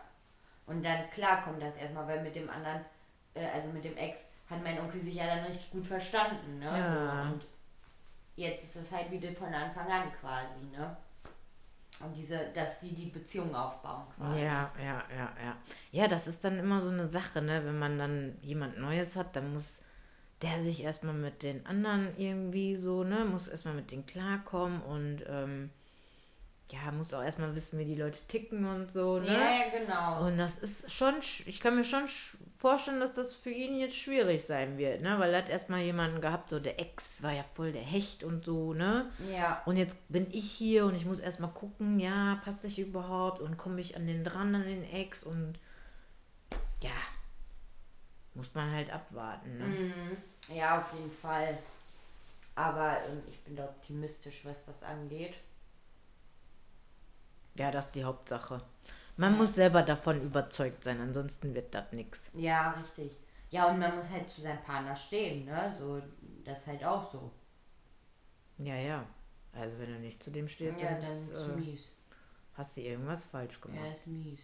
Und 0.66 0.84
dann, 0.84 1.08
klar, 1.10 1.42
kommt 1.42 1.62
das 1.62 1.76
erstmal, 1.78 2.06
weil 2.06 2.22
mit 2.22 2.36
dem 2.36 2.50
anderen, 2.50 2.84
also 3.52 3.68
mit 3.68 3.84
dem 3.84 3.96
Ex, 3.96 4.24
hat 4.48 4.62
mein 4.62 4.78
Onkel 4.78 5.00
sich 5.00 5.14
ja 5.14 5.26
dann 5.26 5.44
richtig 5.44 5.70
gut 5.70 5.86
verstanden, 5.86 6.58
ne? 6.58 6.66
Ja. 6.66 7.26
So, 7.28 7.34
und 7.34 7.46
jetzt 8.36 8.64
ist 8.64 8.76
es 8.76 8.92
halt 8.92 9.10
wieder 9.10 9.32
von 9.32 9.52
Anfang 9.52 9.90
an 9.90 10.12
quasi, 10.20 10.60
ne? 10.72 10.96
Und 12.00 12.16
diese, 12.16 12.48
dass 12.54 12.78
die 12.78 12.94
die 12.94 13.06
Beziehung 13.06 13.54
aufbauen 13.54 14.04
quasi. 14.16 14.40
Ja, 14.40 14.70
ja, 14.78 15.02
ja, 15.10 15.32
ja. 15.42 15.56
Ja, 15.90 16.06
das 16.08 16.28
ist 16.28 16.44
dann 16.44 16.58
immer 16.58 16.80
so 16.80 16.90
eine 16.90 17.08
Sache, 17.08 17.42
ne? 17.42 17.64
Wenn 17.64 17.78
man 17.78 17.98
dann 17.98 18.36
jemand 18.42 18.78
Neues 18.78 19.16
hat, 19.16 19.34
dann 19.34 19.52
muss 19.52 19.82
der 20.40 20.60
sich 20.60 20.84
erstmal 20.84 21.14
mit 21.14 21.42
den 21.42 21.66
anderen 21.66 22.16
irgendwie 22.16 22.76
so, 22.76 23.02
ne? 23.02 23.24
Muss 23.24 23.48
erstmal 23.48 23.74
mit 23.74 23.90
denen 23.90 24.06
klarkommen 24.06 24.80
und 24.82 25.24
ähm, 25.28 25.70
ja, 26.70 26.92
muss 26.92 27.12
auch 27.14 27.22
erstmal 27.24 27.54
wissen, 27.56 27.78
wie 27.80 27.84
die 27.84 27.96
Leute 27.96 28.18
ticken 28.28 28.64
und 28.64 28.92
so, 28.92 29.18
ne? 29.18 29.26
Ja, 29.26 29.68
genau. 29.76 30.26
Und 30.26 30.38
das 30.38 30.58
ist 30.58 30.92
schon, 30.92 31.16
sch- 31.16 31.42
ich 31.46 31.58
kann 31.60 31.74
mir 31.74 31.82
schon 31.84 32.04
sch- 32.06 32.36
vorstellen, 32.58 32.98
dass 32.98 33.12
das 33.12 33.32
für 33.32 33.50
ihn 33.50 33.78
jetzt 33.78 33.96
schwierig 33.96 34.44
sein 34.44 34.78
wird, 34.78 35.00
ne? 35.00 35.18
Weil 35.18 35.32
er 35.32 35.42
hat 35.42 35.48
erstmal 35.48 35.80
jemanden 35.80 36.20
gehabt, 36.20 36.48
so 36.48 36.58
der 36.58 36.80
Ex 36.80 37.22
war 37.22 37.32
ja 37.32 37.44
voll 37.54 37.72
der 37.72 37.82
Hecht 37.82 38.24
und 38.24 38.44
so, 38.44 38.74
ne? 38.74 39.10
Ja. 39.30 39.62
Und 39.64 39.76
jetzt 39.76 39.96
bin 40.08 40.26
ich 40.32 40.50
hier 40.50 40.84
und 40.86 40.96
ich 40.96 41.06
muss 41.06 41.20
erstmal 41.20 41.52
gucken, 41.52 42.00
ja, 42.00 42.40
passt 42.44 42.62
sich 42.62 42.80
überhaupt 42.80 43.40
und 43.40 43.56
komme 43.56 43.80
ich 43.80 43.96
an 43.96 44.06
den 44.06 44.24
dran, 44.24 44.54
an 44.56 44.64
den 44.64 44.84
Ex 44.84 45.22
und 45.22 45.54
ja, 46.82 46.90
muss 48.34 48.52
man 48.54 48.72
halt 48.72 48.90
abwarten, 48.90 49.56
ne? 49.58 49.64
Mhm. 49.64 50.56
Ja, 50.56 50.78
auf 50.78 50.92
jeden 50.94 51.12
Fall. 51.12 51.58
Aber 52.56 52.96
ähm, 53.08 53.22
ich 53.28 53.38
bin 53.40 53.54
da 53.54 53.64
optimistisch, 53.64 54.44
was 54.44 54.66
das 54.66 54.82
angeht. 54.82 55.34
Ja, 57.56 57.70
das 57.70 57.86
ist 57.86 57.94
die 57.94 58.04
Hauptsache. 58.04 58.60
Man 59.18 59.36
muss 59.36 59.54
selber 59.54 59.82
davon 59.82 60.22
überzeugt 60.22 60.84
sein, 60.84 61.00
ansonsten 61.00 61.54
wird 61.54 61.74
das 61.74 61.92
nichts. 61.92 62.30
Ja, 62.34 62.70
richtig. 62.70 63.16
Ja, 63.50 63.66
und 63.68 63.78
man 63.78 63.94
muss 63.94 64.08
halt 64.10 64.28
zu 64.30 64.40
seinem 64.40 64.62
Partner 64.62 64.94
stehen, 64.94 65.44
ne? 65.44 65.74
So, 65.74 66.00
das 66.44 66.60
ist 66.60 66.66
halt 66.68 66.84
auch 66.84 67.02
so. 67.02 67.30
Ja, 68.58 68.76
ja. 68.76 69.04
Also 69.52 69.78
wenn 69.78 69.92
du 69.92 69.98
nicht 69.98 70.22
zu 70.22 70.30
dem 70.30 70.46
stehst, 70.48 70.80
Ja, 70.80 70.90
dann, 70.90 71.00
dann 71.00 71.32
ist 71.32 71.44
äh, 71.46 71.48
mies. 71.56 71.90
hast 72.54 72.76
du 72.76 72.80
irgendwas 72.82 73.24
falsch 73.24 73.54
Ja, 73.54 73.60
gemacht. 73.72 73.90
ist 73.92 74.06
mies. 74.06 74.40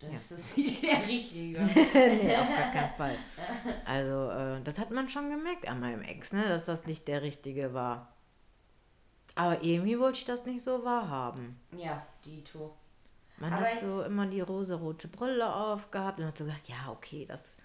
Das 0.00 0.30
Ja. 0.30 0.36
ist 0.36 0.56
nicht 0.56 0.82
der 0.82 1.06
Richtige. 1.06 1.58
nee, 1.94 2.36
auf 2.36 2.48
gar 2.48 2.70
keinen 2.72 2.94
Fall. 2.96 3.16
Also, 3.84 4.30
äh, 4.30 4.62
das 4.62 4.78
hat 4.78 4.90
man 4.90 5.08
schon 5.08 5.30
gemerkt 5.30 5.66
an 5.68 5.80
meinem 5.80 6.02
Ex, 6.02 6.32
ne, 6.32 6.48
dass 6.48 6.64
das 6.66 6.86
nicht 6.86 7.06
der 7.08 7.22
Richtige 7.22 7.74
war. 7.74 8.12
Aber 9.34 9.62
irgendwie 9.62 9.98
wollte 10.00 10.18
ich 10.18 10.24
das 10.24 10.44
nicht 10.44 10.62
so 10.64 10.84
wahrhaben. 10.84 11.60
ja, 11.76 12.04
Dito. 12.24 12.74
Man 13.40 13.52
Aber 13.52 13.66
hat 13.66 13.78
so 13.80 14.02
immer 14.02 14.26
die 14.26 14.40
rosarote 14.40 15.08
Brille 15.08 15.54
aufgehabt 15.54 16.18
und 16.20 16.26
hat 16.26 16.36
so 16.38 16.44
gedacht, 16.44 16.68
ja, 16.68 16.90
okay, 16.90 17.24
das, 17.26 17.56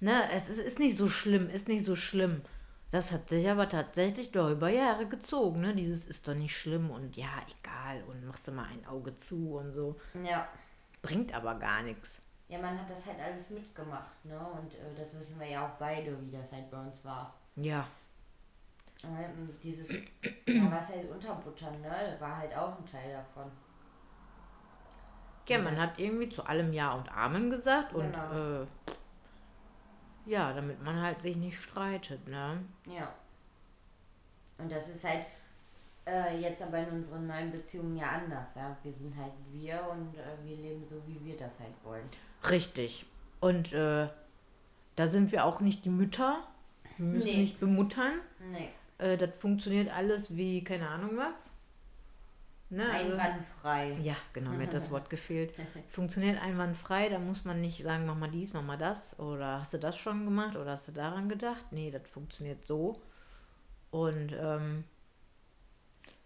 ne, 0.00 0.30
es 0.32 0.48
ist, 0.48 0.60
ist 0.60 0.78
nicht 0.78 0.96
so 0.96 1.08
schlimm, 1.08 1.48
ist 1.50 1.68
nicht 1.68 1.84
so 1.84 1.96
schlimm. 1.96 2.42
Das 2.90 3.12
hat 3.12 3.28
sich 3.28 3.48
aber 3.48 3.68
tatsächlich 3.68 4.30
doch 4.32 4.50
über 4.50 4.68
Jahre 4.68 5.06
gezogen, 5.06 5.60
ne, 5.62 5.74
dieses 5.74 6.06
ist 6.06 6.28
doch 6.28 6.34
nicht 6.34 6.56
schlimm 6.56 6.90
und 6.90 7.16
ja, 7.16 7.28
egal 7.60 8.02
und 8.04 8.24
machst 8.26 8.46
du 8.48 8.52
mal 8.52 8.66
ein 8.66 8.86
Auge 8.86 9.14
zu 9.16 9.56
und 9.56 9.72
so. 9.72 10.00
Ja. 10.14 10.48
Bringt 11.02 11.32
aber 11.34 11.54
gar 11.56 11.82
nichts. 11.82 12.20
Ja, 12.48 12.58
man 12.60 12.78
hat 12.80 12.88
das 12.90 13.06
halt 13.06 13.18
alles 13.20 13.50
mitgemacht, 13.50 14.24
ne? 14.24 14.38
Und 14.38 14.74
äh, 14.74 14.94
das 14.96 15.14
wissen 15.18 15.38
wir 15.40 15.48
ja 15.48 15.66
auch 15.66 15.78
beide, 15.78 16.20
wie 16.20 16.30
das 16.30 16.52
halt 16.52 16.70
bei 16.70 16.78
uns 16.80 17.04
war. 17.04 17.34
Ja, 17.56 17.86
Ähm, 19.04 19.56
Dieses, 19.62 19.88
ja, 19.90 20.70
was 20.70 20.88
halt 20.90 21.10
unterbuttern, 21.10 21.80
ne? 21.80 22.16
War 22.18 22.36
halt 22.38 22.54
auch 22.54 22.78
ein 22.78 22.86
Teil 22.86 23.12
davon. 23.12 23.50
Ja, 25.48 25.58
man 25.58 25.78
hat 25.80 25.98
irgendwie 25.98 26.28
zu 26.28 26.44
allem 26.44 26.72
Ja 26.72 26.92
und 26.94 27.08
Amen 27.10 27.50
gesagt 27.50 27.94
und 27.94 28.12
Genau. 28.12 28.62
äh, 28.62 28.66
ja, 30.26 30.52
damit 30.52 30.82
man 30.82 31.00
halt 31.00 31.20
sich 31.22 31.36
nicht 31.36 31.60
streitet, 31.60 32.26
ne? 32.26 32.58
Ja. 32.86 33.12
Und 34.58 34.72
das 34.72 34.88
ist 34.88 35.04
halt 35.04 35.24
äh, 36.06 36.38
jetzt 36.40 36.62
aber 36.62 36.78
in 36.78 36.88
unseren 36.90 37.26
neuen 37.26 37.50
Beziehungen 37.52 37.96
ja 37.96 38.08
anders, 38.10 38.48
ja. 38.56 38.76
Wir 38.82 38.92
sind 38.92 39.14
halt 39.16 39.32
wir 39.52 39.86
und 39.90 40.14
äh, 40.16 40.22
wir 40.44 40.56
leben 40.56 40.84
so, 40.84 41.00
wie 41.06 41.24
wir 41.24 41.36
das 41.36 41.60
halt 41.60 41.72
wollen. 41.84 42.08
Richtig. 42.50 43.06
Und 43.40 43.72
äh, 43.72 44.08
da 44.96 45.06
sind 45.06 45.30
wir 45.30 45.44
auch 45.44 45.60
nicht 45.60 45.84
die 45.84 45.90
Mütter. 45.90 46.42
Wir 46.96 47.06
müssen 47.06 47.26
Nee. 47.28 47.36
nicht 47.42 47.60
bemuttern. 47.60 48.14
Nee, 48.50 48.70
Äh, 48.98 49.16
das 49.18 49.30
funktioniert 49.38 49.92
alles 49.94 50.34
wie, 50.36 50.64
keine 50.64 50.88
Ahnung 50.88 51.10
was. 51.16 51.50
Ne? 52.68 52.90
Also, 52.90 53.12
einwandfrei. 53.12 53.92
ja, 54.02 54.16
genau, 54.32 54.50
mir 54.50 54.66
hat 54.66 54.74
das 54.74 54.90
Wort 54.90 55.08
gefehlt. 55.08 55.54
Funktioniert 55.88 56.42
einwandfrei, 56.42 57.08
da 57.08 57.18
muss 57.20 57.44
man 57.44 57.60
nicht 57.60 57.82
sagen, 57.82 58.06
mach 58.06 58.16
mal 58.16 58.30
dies, 58.30 58.52
mach 58.52 58.62
mal 58.62 58.76
das. 58.76 59.18
Oder 59.20 59.60
hast 59.60 59.74
du 59.74 59.78
das 59.78 59.96
schon 59.96 60.24
gemacht 60.24 60.56
oder 60.56 60.72
hast 60.72 60.88
du 60.88 60.92
daran 60.92 61.28
gedacht? 61.28 61.66
Nee, 61.70 61.92
das 61.92 62.02
funktioniert 62.08 62.64
so. 62.64 63.00
Und 63.92 64.32
ähm, 64.36 64.82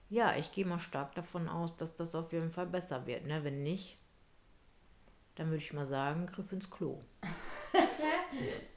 ja, 0.09 0.35
ich 0.37 0.51
gehe 0.53 0.65
mal 0.65 0.79
stark 0.79 1.15
davon 1.15 1.47
aus, 1.47 1.77
dass 1.77 1.95
das 1.95 2.15
auf 2.15 2.33
jeden 2.33 2.51
Fall 2.51 2.67
besser 2.67 3.07
wird. 3.07 3.27
Ne? 3.27 3.45
Wenn 3.45 3.63
nicht, 3.63 3.99
dann 5.35 5.49
würde 5.49 5.63
ich 5.63 5.75
mal 5.75 5.87
sagen, 5.87 6.27
Griff 6.27 6.53
ins 6.53 6.71
Klo. 6.71 7.03
Hm, 7.73 7.83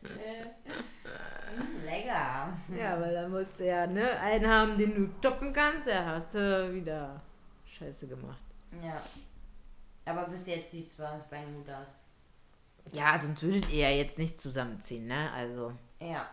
lecker. 1.86 2.58
Ja, 2.78 3.00
weil 3.00 3.14
dann 3.14 3.32
musst 3.32 3.58
du 3.60 3.66
ja 3.66 3.88
ne, 3.88 4.20
einen 4.20 4.48
haben, 4.48 4.78
den 4.78 4.96
du 4.96 5.08
toppen 5.22 5.54
kannst, 5.54 5.88
ja, 5.88 6.06
hast 6.06 6.36
du 6.36 6.74
wieder 6.74 7.22
Scheiße 7.74 8.08
gemacht. 8.08 8.42
Ja. 8.84 9.02
Aber 10.06 10.28
bis 10.28 10.48
jetzt 10.48 10.72
sieht 10.72 10.88
es 10.88 10.96
bei 10.96 11.18
beiden 11.30 11.56
gut 11.56 11.70
aus. 11.70 11.88
Ja, 12.92 13.18
sonst 13.18 13.42
würdet 13.42 13.70
ihr 13.70 13.90
ja 13.90 13.96
jetzt 13.96 14.18
nicht 14.18 14.40
zusammenziehen, 14.40 15.08
ne? 15.08 15.32
Also 15.32 15.74
Ja. 16.00 16.30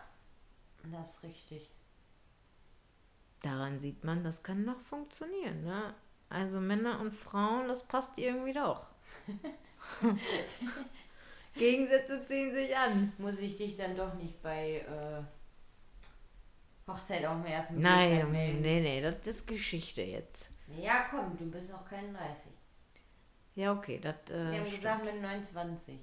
Das 0.91 1.17
ist 1.17 1.23
richtig. 1.23 1.69
daran 3.41 3.79
sieht 3.79 4.03
man, 4.03 4.23
das 4.23 4.43
kann 4.43 4.65
noch 4.65 4.79
funktionieren, 4.81 5.63
ne? 5.63 5.93
Also 6.29 6.59
Männer 6.59 6.99
und 6.99 7.13
Frauen, 7.13 7.67
das 7.67 7.83
passt 7.83 8.17
irgendwie 8.17 8.53
doch. 8.53 8.85
Gegensätze 11.55 12.25
ziehen 12.25 12.53
sich 12.53 12.75
an. 12.75 13.11
Muss 13.17 13.39
ich 13.39 13.55
dich 13.57 13.75
dann 13.75 13.95
doch 13.95 14.13
nicht 14.13 14.41
bei 14.41 14.79
äh, 14.79 15.23
Hochzeit 16.89 17.25
auf 17.25 17.37
dem 17.37 17.45
ersten 17.45 17.75
Blick 17.75 17.83
Nein, 17.83 18.31
nee, 18.31 18.79
nee, 18.79 19.01
das 19.01 19.27
ist 19.27 19.47
Geschichte 19.47 20.01
jetzt. 20.01 20.50
Ja, 20.77 21.05
komm, 21.09 21.37
du 21.37 21.45
bist 21.49 21.71
noch 21.71 21.85
kein 21.85 22.13
30. 22.13 22.51
Ja, 23.55 23.73
okay, 23.73 23.99
das. 23.99 24.15
Äh, 24.29 24.51
Wir 24.51 24.59
haben 24.59 24.65
stimmt. 24.65 24.75
gesagt 24.81 25.05
mit 25.05 25.21
29. 25.21 25.99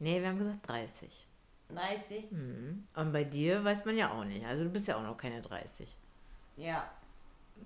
Nee, 0.00 0.20
wir 0.20 0.28
haben 0.28 0.38
gesagt 0.38 0.68
30. 0.68 1.26
30? 1.68 2.30
Mhm. 2.32 2.86
Und 2.94 3.12
bei 3.12 3.24
dir 3.24 3.62
weiß 3.64 3.84
man 3.84 3.96
ja 3.96 4.10
auch 4.12 4.24
nicht. 4.24 4.44
Also 4.44 4.64
du 4.64 4.70
bist 4.70 4.88
ja 4.88 4.96
auch 4.96 5.02
noch 5.02 5.16
keine 5.16 5.40
30. 5.40 5.96
Ja, 6.56 6.88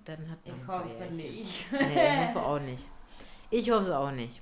Dann 0.04 0.30
hat 0.30 0.46
man 0.46 0.56
ich 0.56 0.66
hoffe 0.66 1.14
nicht. 1.14 1.72
Nee, 1.72 1.78
ich 2.22 2.28
hoffe 2.28 2.42
auch 2.46 2.60
nicht. 2.60 2.88
Ich 3.50 3.70
hoffe 3.70 3.82
es 3.84 3.90
auch 3.90 4.10
nicht. 4.10 4.40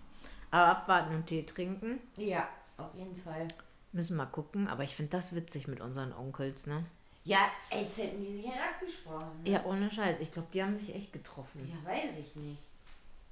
Aber 0.50 0.66
abwarten 0.78 1.14
und 1.14 1.26
Tee 1.26 1.44
trinken. 1.44 2.00
Ja, 2.16 2.48
auf 2.76 2.94
jeden 2.94 3.16
Fall. 3.16 3.46
Müssen 3.92 4.16
mal 4.16 4.26
gucken. 4.26 4.68
Aber 4.68 4.82
ich 4.84 4.94
finde 4.94 5.10
das 5.16 5.34
witzig 5.34 5.68
mit 5.68 5.80
unseren 5.80 6.12
Onkels, 6.12 6.66
ne? 6.66 6.84
Ja, 7.26 7.50
als 7.72 7.98
hätten 7.98 8.20
die 8.24 8.36
sich 8.36 8.46
halt 8.48 8.60
abgesprochen. 8.74 9.42
Ne? 9.42 9.50
Ja, 9.50 9.64
ohne 9.64 9.90
Scheiß. 9.90 10.16
Ich 10.20 10.30
glaube, 10.30 10.46
die 10.54 10.62
haben 10.62 10.74
sich 10.76 10.94
echt 10.94 11.12
getroffen. 11.12 11.68
Ja, 11.68 11.90
weiß 11.90 12.16
ich 12.18 12.36
nicht. 12.36 12.62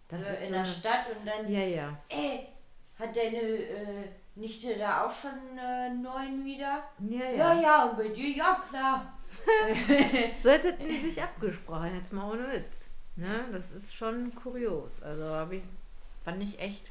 Das 0.09 0.21
so 0.21 0.27
ist 0.27 0.41
in 0.41 0.49
so 0.49 0.55
der 0.55 0.65
Stadt 0.65 1.07
und 1.17 1.25
dann, 1.25 1.49
Ja, 1.51 1.61
ja. 1.61 1.97
ey, 2.09 2.49
hat 2.99 3.17
deine 3.17 3.39
äh, 3.39 4.09
Nichte 4.35 4.77
da 4.77 5.07
auch 5.07 5.11
schon 5.11 5.57
äh, 5.57 5.91
neun 5.91 6.45
wieder? 6.45 6.83
Ja, 7.09 7.25
Ja, 7.31 7.55
ja. 7.55 7.61
ja, 7.61 7.85
und 7.85 7.97
bei 7.97 8.09
dir, 8.09 8.31
ja 8.31 8.61
klar. 8.69 9.17
So 10.41 10.51
als 10.51 10.65
hätten 10.65 10.89
die 10.89 10.97
sich 10.99 11.23
abgesprochen. 11.23 11.95
Jetzt 11.97 12.13
mal 12.13 12.33
ohne 12.33 12.51
Witz. 12.53 12.87
Ne? 13.15 13.45
Das 13.53 13.71
ist 13.71 13.95
schon 13.95 14.35
kurios. 14.35 15.01
Also 15.03 15.53
ich, 15.53 15.63
fand 16.25 16.43
ich 16.43 16.59
echt 16.59 16.83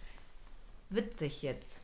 witzig 0.89 1.41
jetzt. 1.41 1.81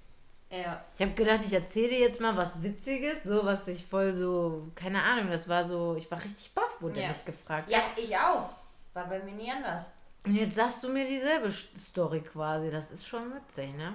Ja. 0.51 0.83
Ich 0.95 1.01
habe 1.01 1.11
gedacht, 1.13 1.41
ich 1.45 1.53
erzähle 1.53 1.89
dir 1.89 1.99
jetzt 1.99 2.19
mal 2.19 2.35
was 2.35 2.61
Witziges, 2.63 3.23
so 3.23 3.45
was 3.45 3.67
ich 3.67 3.85
voll 3.85 4.15
so, 4.15 4.71
keine 4.73 5.01
Ahnung, 5.03 5.29
das 5.29 5.47
war 5.47 5.63
so, 5.63 5.95
ich 5.95 6.09
war 6.09 6.23
richtig 6.23 6.51
baff, 6.53 6.81
wurde 6.81 7.01
Ja. 7.01 7.09
mich 7.09 7.23
gefragt. 7.23 7.69
Ja, 7.69 7.79
ich 7.95 8.15
auch. 8.17 8.49
War 8.93 9.07
bei 9.07 9.19
mir 9.19 9.33
nie 9.33 9.51
anders. 9.51 9.91
Und 10.25 10.35
jetzt 10.35 10.55
sagst 10.55 10.83
du 10.83 10.89
mir 10.89 11.07
dieselbe 11.07 11.51
Story 11.51 12.21
quasi, 12.21 12.71
das 12.71 12.89
ist 12.91 13.07
schon 13.07 13.33
witzig, 13.33 13.75
ne? 13.75 13.93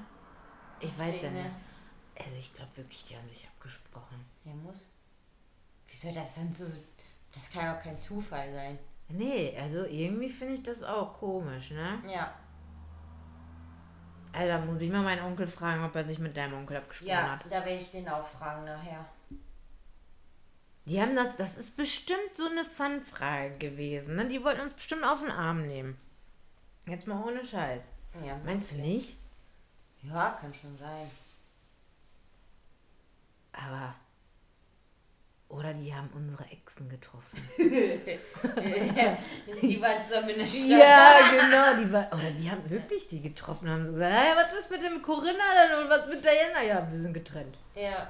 Ich 0.80 0.96
weiß 0.98 1.22
ja 1.22 1.30
ne? 1.30 1.42
nicht. 1.42 1.54
Also 2.18 2.36
ich 2.38 2.54
glaube 2.54 2.76
wirklich, 2.76 3.04
die 3.04 3.16
haben 3.16 3.28
sich 3.28 3.46
abgesprochen. 3.48 4.24
Ja, 4.44 4.52
muss. 4.54 4.90
Wie 5.86 5.96
soll 5.96 6.12
das 6.12 6.34
denn 6.36 6.52
so. 6.52 6.64
Das 7.32 7.50
kann 7.50 7.64
ja 7.64 7.76
auch 7.76 7.82
kein 7.82 7.98
Zufall 7.98 8.52
sein. 8.52 8.78
Nee, 9.08 9.56
also 9.60 9.84
irgendwie 9.84 10.28
finde 10.30 10.54
ich 10.54 10.62
das 10.62 10.82
auch 10.82 11.12
komisch, 11.14 11.72
ne? 11.72 12.00
Ja. 12.08 12.32
Alter, 14.34 14.58
muss 14.64 14.80
ich 14.80 14.90
mal 14.90 15.02
meinen 15.02 15.24
Onkel 15.24 15.46
fragen, 15.46 15.84
ob 15.84 15.94
er 15.94 16.04
sich 16.04 16.18
mit 16.18 16.36
deinem 16.36 16.54
Onkel 16.54 16.76
abgesprochen 16.78 17.08
Ja, 17.10 17.30
hat. 17.32 17.44
da 17.46 17.64
werde 17.64 17.76
ich 17.80 17.90
den 17.90 18.08
auch 18.08 18.26
fragen 18.26 18.64
nachher. 18.64 19.04
Die 20.86 21.00
haben 21.00 21.14
das, 21.16 21.34
das 21.36 21.56
ist 21.56 21.76
bestimmt 21.76 22.34
so 22.36 22.46
eine 22.46 22.64
Fun-Frage 22.64 23.56
gewesen, 23.58 24.16
ne? 24.16 24.26
Die 24.28 24.42
wollten 24.44 24.60
uns 24.60 24.74
bestimmt 24.74 25.04
auf 25.04 25.20
den 25.20 25.30
Arm 25.30 25.66
nehmen. 25.66 25.96
Jetzt 26.86 27.06
mal 27.06 27.22
ohne 27.22 27.44
Scheiß. 27.44 27.82
Ja, 28.24 28.38
Meinst 28.44 28.72
du 28.72 28.76
nicht? 28.76 29.16
Ja, 30.02 30.30
kann 30.38 30.52
schon 30.52 30.76
sein. 30.76 31.10
Aber. 33.52 33.94
Oder 35.48 35.72
die 35.84 35.94
haben 35.94 36.08
unsere 36.14 36.44
Exen 36.46 36.88
getroffen. 36.88 37.38
Die 39.60 39.80
waren 39.82 40.02
zusammen 40.02 40.30
in 40.30 40.38
der 40.38 40.46
Stadt. 40.46 40.68
Ja, 40.68 41.20
genau. 41.30 41.84
Die 41.84 41.92
war, 41.92 42.06
oder 42.12 42.30
die 42.30 42.50
haben 42.50 42.68
wirklich 42.70 43.06
die 43.06 43.20
getroffen 43.20 43.68
und 43.68 43.74
haben 43.74 43.86
so 43.86 43.92
gesagt, 43.92 44.14
hey, 44.14 44.34
was 44.34 44.58
ist 44.58 44.70
mit 44.70 44.82
dem 44.82 45.02
Corinna 45.02 45.44
denn 45.54 45.84
und 45.84 45.90
was 45.90 46.06
mit 46.08 46.24
Diana? 46.24 46.62
Ja, 46.62 46.90
wir 46.90 46.98
sind 46.98 47.12
getrennt. 47.12 47.58
Ja. 47.74 48.08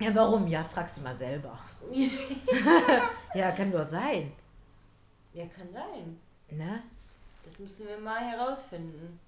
Ja, 0.00 0.14
warum? 0.14 0.46
Ja, 0.46 0.62
fragst 0.62 0.98
du 0.98 1.00
mal 1.00 1.16
selber. 1.16 1.58
ja, 3.34 3.50
kann 3.52 3.72
doch 3.72 3.88
sein. 3.88 4.32
Ja, 5.32 5.46
kann 5.46 5.72
sein. 5.72 6.20
Ne? 6.50 6.82
Das 7.42 7.58
müssen 7.58 7.88
wir 7.88 7.98
mal 7.98 8.20
herausfinden. 8.20 9.18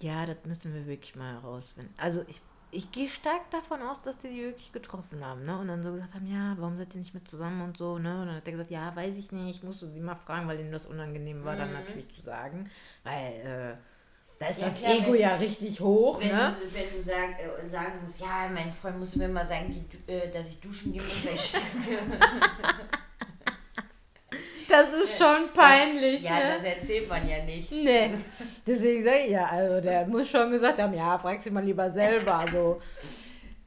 Ja, 0.00 0.26
das 0.26 0.36
müssen 0.44 0.74
wir 0.74 0.86
wirklich 0.86 1.16
mal 1.16 1.32
herausfinden. 1.32 1.94
Also 1.96 2.24
ich, 2.28 2.40
ich 2.72 2.90
gehe 2.92 3.08
stark 3.08 3.50
davon 3.50 3.82
aus, 3.82 4.00
dass 4.02 4.18
die 4.18 4.28
die 4.28 4.42
wirklich 4.42 4.72
getroffen 4.72 5.24
haben, 5.24 5.44
ne? 5.44 5.58
Und 5.58 5.68
dann 5.68 5.82
so 5.82 5.90
gesagt 5.92 6.14
haben, 6.14 6.26
ja, 6.26 6.54
warum 6.58 6.76
seid 6.76 6.94
ihr 6.94 7.00
nicht 7.00 7.14
mit 7.14 7.26
zusammen 7.28 7.62
und 7.62 7.76
so, 7.76 7.98
ne? 7.98 8.20
Und 8.20 8.26
dann 8.28 8.36
hat 8.36 8.46
er 8.46 8.52
gesagt, 8.52 8.70
ja, 8.70 8.94
weiß 8.94 9.16
ich 9.18 9.32
nicht, 9.32 9.56
ich 9.56 9.62
musste 9.62 9.88
sie 9.90 10.00
mal 10.00 10.14
fragen, 10.14 10.46
weil 10.48 10.60
ihm 10.60 10.70
das 10.70 10.86
unangenehm 10.86 11.44
war, 11.44 11.56
dann 11.56 11.72
natürlich 11.72 12.08
zu 12.14 12.22
sagen. 12.22 12.70
Weil, 13.02 13.32
äh, 13.76 13.76
da 14.38 14.46
ist 14.46 14.60
Ja, 14.60 14.68
das 14.68 14.78
klar, 14.78 14.92
Ego 14.92 15.14
ja 15.14 15.34
richtig 15.34 15.80
hoch, 15.80 16.20
Wenn, 16.20 16.28
ne? 16.28 16.54
du, 16.58 16.74
wenn 16.74 16.90
du 16.96 17.02
sag, 17.02 17.38
äh, 17.40 17.68
sagen 17.68 18.00
musst, 18.00 18.20
ja, 18.20 18.48
mein 18.52 18.70
Freund 18.70 18.98
muss 18.98 19.16
mir 19.16 19.28
mal 19.28 19.44
sagen, 19.44 19.74
du- 20.06 20.12
äh, 20.12 20.30
dass 20.30 20.50
ich 20.50 20.60
duschen 20.60 20.92
muss, 20.92 21.26
weil 21.26 21.34
ich. 21.34 21.52
Das 24.68 24.88
ist 24.92 25.18
schon 25.18 25.52
peinlich, 25.52 26.22
Ja, 26.22 26.38
ne? 26.38 26.46
das 26.56 26.62
erzählt 26.62 27.08
man 27.08 27.28
ja 27.28 27.44
nicht. 27.44 27.72
Nee, 27.72 28.12
deswegen 28.70 29.02
sage 29.02 29.18
ich 29.26 29.30
ja, 29.30 29.46
also 29.46 29.80
der 29.80 30.06
muss 30.06 30.30
schon 30.30 30.50
gesagt 30.50 30.78
haben, 30.78 30.94
ja, 30.94 31.18
frag 31.18 31.42
sie 31.42 31.50
mal 31.50 31.64
lieber 31.64 31.90
selber, 31.90 32.44
so. 32.50 32.80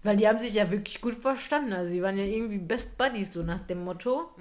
Weil 0.01 0.17
die 0.17 0.27
haben 0.27 0.39
sich 0.39 0.53
ja 0.53 0.69
wirklich 0.69 0.99
gut 1.01 1.15
verstanden, 1.15 1.73
also 1.73 1.91
die 1.91 2.01
waren 2.01 2.17
ja 2.17 2.23
irgendwie 2.23 2.57
Best 2.57 2.97
Buddies, 2.97 3.33
so 3.33 3.43
nach 3.43 3.61
dem 3.61 3.83
Motto. 3.83 4.31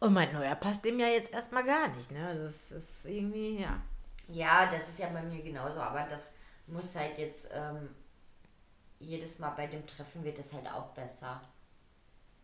Und 0.00 0.12
mein 0.12 0.32
Neuer 0.32 0.54
passt 0.56 0.84
dem 0.84 0.98
ja 0.98 1.06
jetzt 1.06 1.32
erstmal 1.32 1.64
gar 1.64 1.88
nicht, 1.88 2.10
ne, 2.10 2.26
also 2.26 2.44
das 2.44 2.72
ist 2.72 3.06
irgendwie, 3.06 3.60
ja. 3.60 3.80
Ja, 4.28 4.68
das 4.70 4.88
ist 4.88 4.98
ja 4.98 5.08
bei 5.08 5.22
mir 5.22 5.42
genauso, 5.42 5.78
aber 5.78 6.06
das 6.08 6.32
muss 6.66 6.96
halt 6.96 7.18
jetzt 7.18 7.48
ähm, 7.52 7.88
jedes 8.98 9.38
Mal 9.38 9.50
bei 9.50 9.66
dem 9.66 9.86
Treffen 9.86 10.24
wird 10.24 10.38
es 10.38 10.52
halt 10.52 10.66
auch 10.68 10.88
besser. 10.88 11.40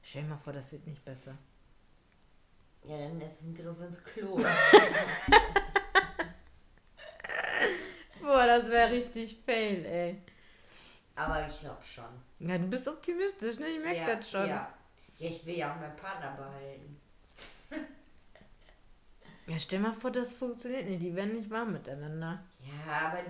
Stell 0.02 0.22
dir 0.22 0.28
mal 0.28 0.36
vor, 0.36 0.52
das 0.52 0.70
wird 0.72 0.86
nicht 0.86 1.04
besser. 1.04 1.36
Ja, 2.84 2.98
dann 2.98 3.20
ist 3.20 3.40
es 3.40 3.42
ein 3.42 3.54
Griff 3.54 3.80
ins 3.80 4.02
Klo. 4.02 4.38
Boah, 8.38 8.46
das 8.46 8.70
wäre 8.70 8.92
richtig 8.92 9.36
fail, 9.44 9.84
ey. 9.84 10.16
aber 11.16 11.44
ich 11.44 11.58
glaube 11.58 11.82
schon. 11.82 12.04
Ja, 12.38 12.56
du 12.56 12.68
bist 12.68 12.86
optimistisch, 12.86 13.58
ne, 13.58 13.66
ich 13.66 13.80
merke 13.80 13.98
ja, 13.98 14.14
das 14.14 14.30
schon. 14.30 14.48
Ja. 14.48 14.72
ja, 15.16 15.28
ich 15.28 15.44
will 15.44 15.58
ja 15.58 15.72
auch 15.72 15.80
meinen 15.80 15.96
Partner 15.96 16.36
behalten. 16.36 17.00
Ja, 19.48 19.58
stell 19.58 19.80
mal 19.80 19.92
vor, 19.92 20.12
das 20.12 20.32
funktioniert 20.32 20.86
nicht, 20.86 21.02
die 21.02 21.16
werden 21.16 21.34
nicht 21.34 21.50
warm 21.50 21.72
miteinander. 21.72 22.40
Ja, 22.60 23.08
aber 23.08 23.22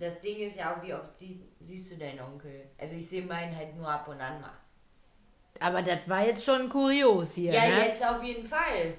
das 0.00 0.18
Ding 0.20 0.38
ist 0.38 0.56
ja 0.56 0.74
auch, 0.74 0.82
wie 0.82 0.92
oft 0.92 1.16
sie, 1.16 1.40
siehst 1.60 1.92
du 1.92 1.96
deinen 1.98 2.18
Onkel? 2.18 2.64
Also 2.78 2.96
ich 2.96 3.08
sehe 3.08 3.22
meinen 3.22 3.54
halt 3.56 3.76
nur 3.76 3.88
ab 3.88 4.08
und 4.08 4.20
an 4.20 4.40
mal. 4.40 4.58
Aber 5.60 5.82
das 5.82 6.08
war 6.08 6.26
jetzt 6.26 6.44
schon 6.44 6.68
kurios 6.68 7.34
hier, 7.34 7.52
Ja, 7.52 7.68
ne? 7.68 7.86
jetzt 7.86 8.04
auf 8.04 8.20
jeden 8.24 8.44
Fall. 8.44 8.94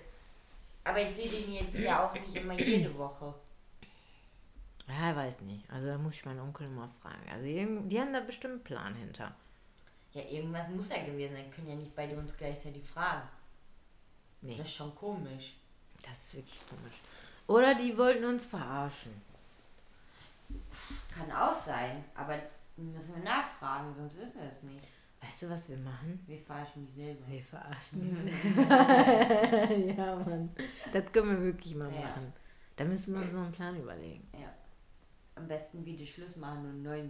Aber 0.85 1.01
ich 1.01 1.09
sehe 1.09 1.27
den 1.27 1.53
jetzt 1.53 1.79
ja 1.79 2.05
auch 2.05 2.13
nicht 2.13 2.33
immer 2.33 2.53
jede 2.53 2.97
Woche. 2.97 3.33
Ja, 4.87 5.15
weiß 5.15 5.41
nicht. 5.41 5.69
Also 5.71 5.87
da 5.87 5.97
muss 5.97 6.15
ich 6.15 6.25
meinen 6.25 6.39
Onkel 6.41 6.67
mal 6.69 6.89
fragen. 7.01 7.29
Also 7.31 7.45
irgend- 7.45 7.91
die 7.91 7.99
haben 7.99 8.11
da 8.13 8.19
bestimmt 8.19 8.53
einen 8.55 8.63
Plan 8.63 8.95
hinter. 8.95 9.33
Ja, 10.13 10.21
irgendwas 10.23 10.67
muss 10.69 10.89
da 10.89 10.97
gewesen 11.03 11.35
sein. 11.35 11.49
Können 11.51 11.69
ja 11.69 11.75
nicht 11.75 11.95
beide 11.95 12.15
uns 12.17 12.35
gleichzeitig 12.37 12.83
fragen. 12.85 13.27
Nee, 14.41 14.57
Das 14.57 14.67
ist 14.67 14.75
schon 14.75 14.93
komisch. 14.95 15.55
das 16.01 16.11
ist 16.25 16.35
wirklich 16.35 16.59
komisch. 16.69 16.95
Oder 17.47 17.75
die 17.75 17.97
wollten 17.97 18.25
uns 18.25 18.45
verarschen. 18.45 19.13
Kann 21.15 21.31
auch 21.31 21.53
sein, 21.53 22.03
aber 22.15 22.37
müssen 22.75 23.15
wir 23.15 23.23
nachfragen, 23.23 23.93
sonst 23.95 24.17
wissen 24.19 24.41
wir 24.41 24.47
es 24.49 24.63
nicht. 24.63 24.83
Weißt 25.21 25.43
du, 25.43 25.49
was 25.49 25.69
wir 25.69 25.77
machen? 25.77 26.21
Wir 26.27 26.39
verarschen 26.39 26.85
die 26.85 26.91
selber. 27.01 27.25
Wir 27.27 27.41
verarschen 27.41 28.25
die. 28.25 29.91
ja, 29.97 30.15
Mann. 30.17 30.49
Das 30.91 31.11
können 31.13 31.29
wir 31.29 31.41
wirklich 31.45 31.75
mal 31.75 31.91
Ja. 31.93 32.01
machen. 32.01 32.33
Da 32.75 32.83
müssen 32.83 33.13
wir 33.15 33.21
uns 33.21 33.31
noch 33.31 33.43
einen 33.43 33.51
Plan 33.53 33.75
überlegen. 33.79 34.27
Ja. 34.33 34.51
Am 35.35 35.47
besten 35.47 35.83
wieder 35.85 36.05
Schluss 36.05 36.35
machen 36.35 36.59
und 36.59 36.69
einen 36.69 36.83
neuen. 36.83 37.09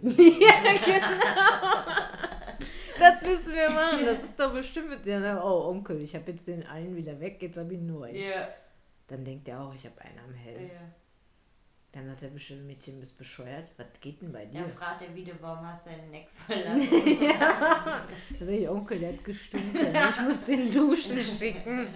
Das 2.98 3.22
müssen 3.22 3.54
wir 3.54 3.70
machen. 3.70 4.06
Das 4.06 4.22
ist 4.24 4.38
doch 4.40 4.52
bestimmt 4.54 4.88
mit 4.90 5.04
der, 5.04 5.44
oh 5.44 5.68
Onkel, 5.68 6.00
ich 6.00 6.14
habe 6.14 6.30
jetzt 6.30 6.46
den 6.46 6.66
einen 6.66 6.96
wieder 6.96 7.18
weg, 7.20 7.42
jetzt 7.42 7.56
habe 7.58 7.72
ich 7.74 7.78
einen 7.78 7.88
neuen. 7.88 8.14
Ja. 8.14 8.48
Dann 9.08 9.24
denkt 9.24 9.48
er 9.48 9.60
auch, 9.60 9.74
ich 9.74 9.84
habe 9.84 10.00
einen 10.00 10.18
am 10.20 10.32
Helm. 10.34 10.68
ja. 10.68 10.80
Dann 11.92 12.06
sagt 12.08 12.22
er 12.22 12.30
bestimmt, 12.30 12.66
Mädchen, 12.66 12.98
bist 12.98 13.16
bescheuert. 13.16 13.68
Was 13.76 13.86
geht 14.00 14.20
denn 14.20 14.32
bei 14.32 14.46
dir? 14.46 14.60
Dann 14.62 14.68
fragt 14.70 15.02
er 15.02 15.14
wieder, 15.14 15.34
warum 15.40 15.64
hast 15.64 15.86
du 15.86 15.90
deinen 15.90 16.12
Ex 16.12 16.32
verlassen? 16.46 16.88
Da 17.30 18.04
sag 18.40 18.48
ich, 18.48 18.68
Onkel, 18.68 18.98
der 18.98 19.12
hat 19.12 19.22
gestunken. 19.24 19.94
Ich 20.10 20.20
muss 20.22 20.44
den 20.44 20.72
duschen 20.72 21.22
schicken. 21.22 21.86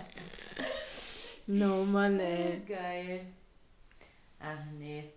No, 1.49 1.85
Mann, 1.85 2.21
ey. 2.21 2.61
Geil. 2.67 3.23
Ach 4.39 4.65
nee. 4.79 5.13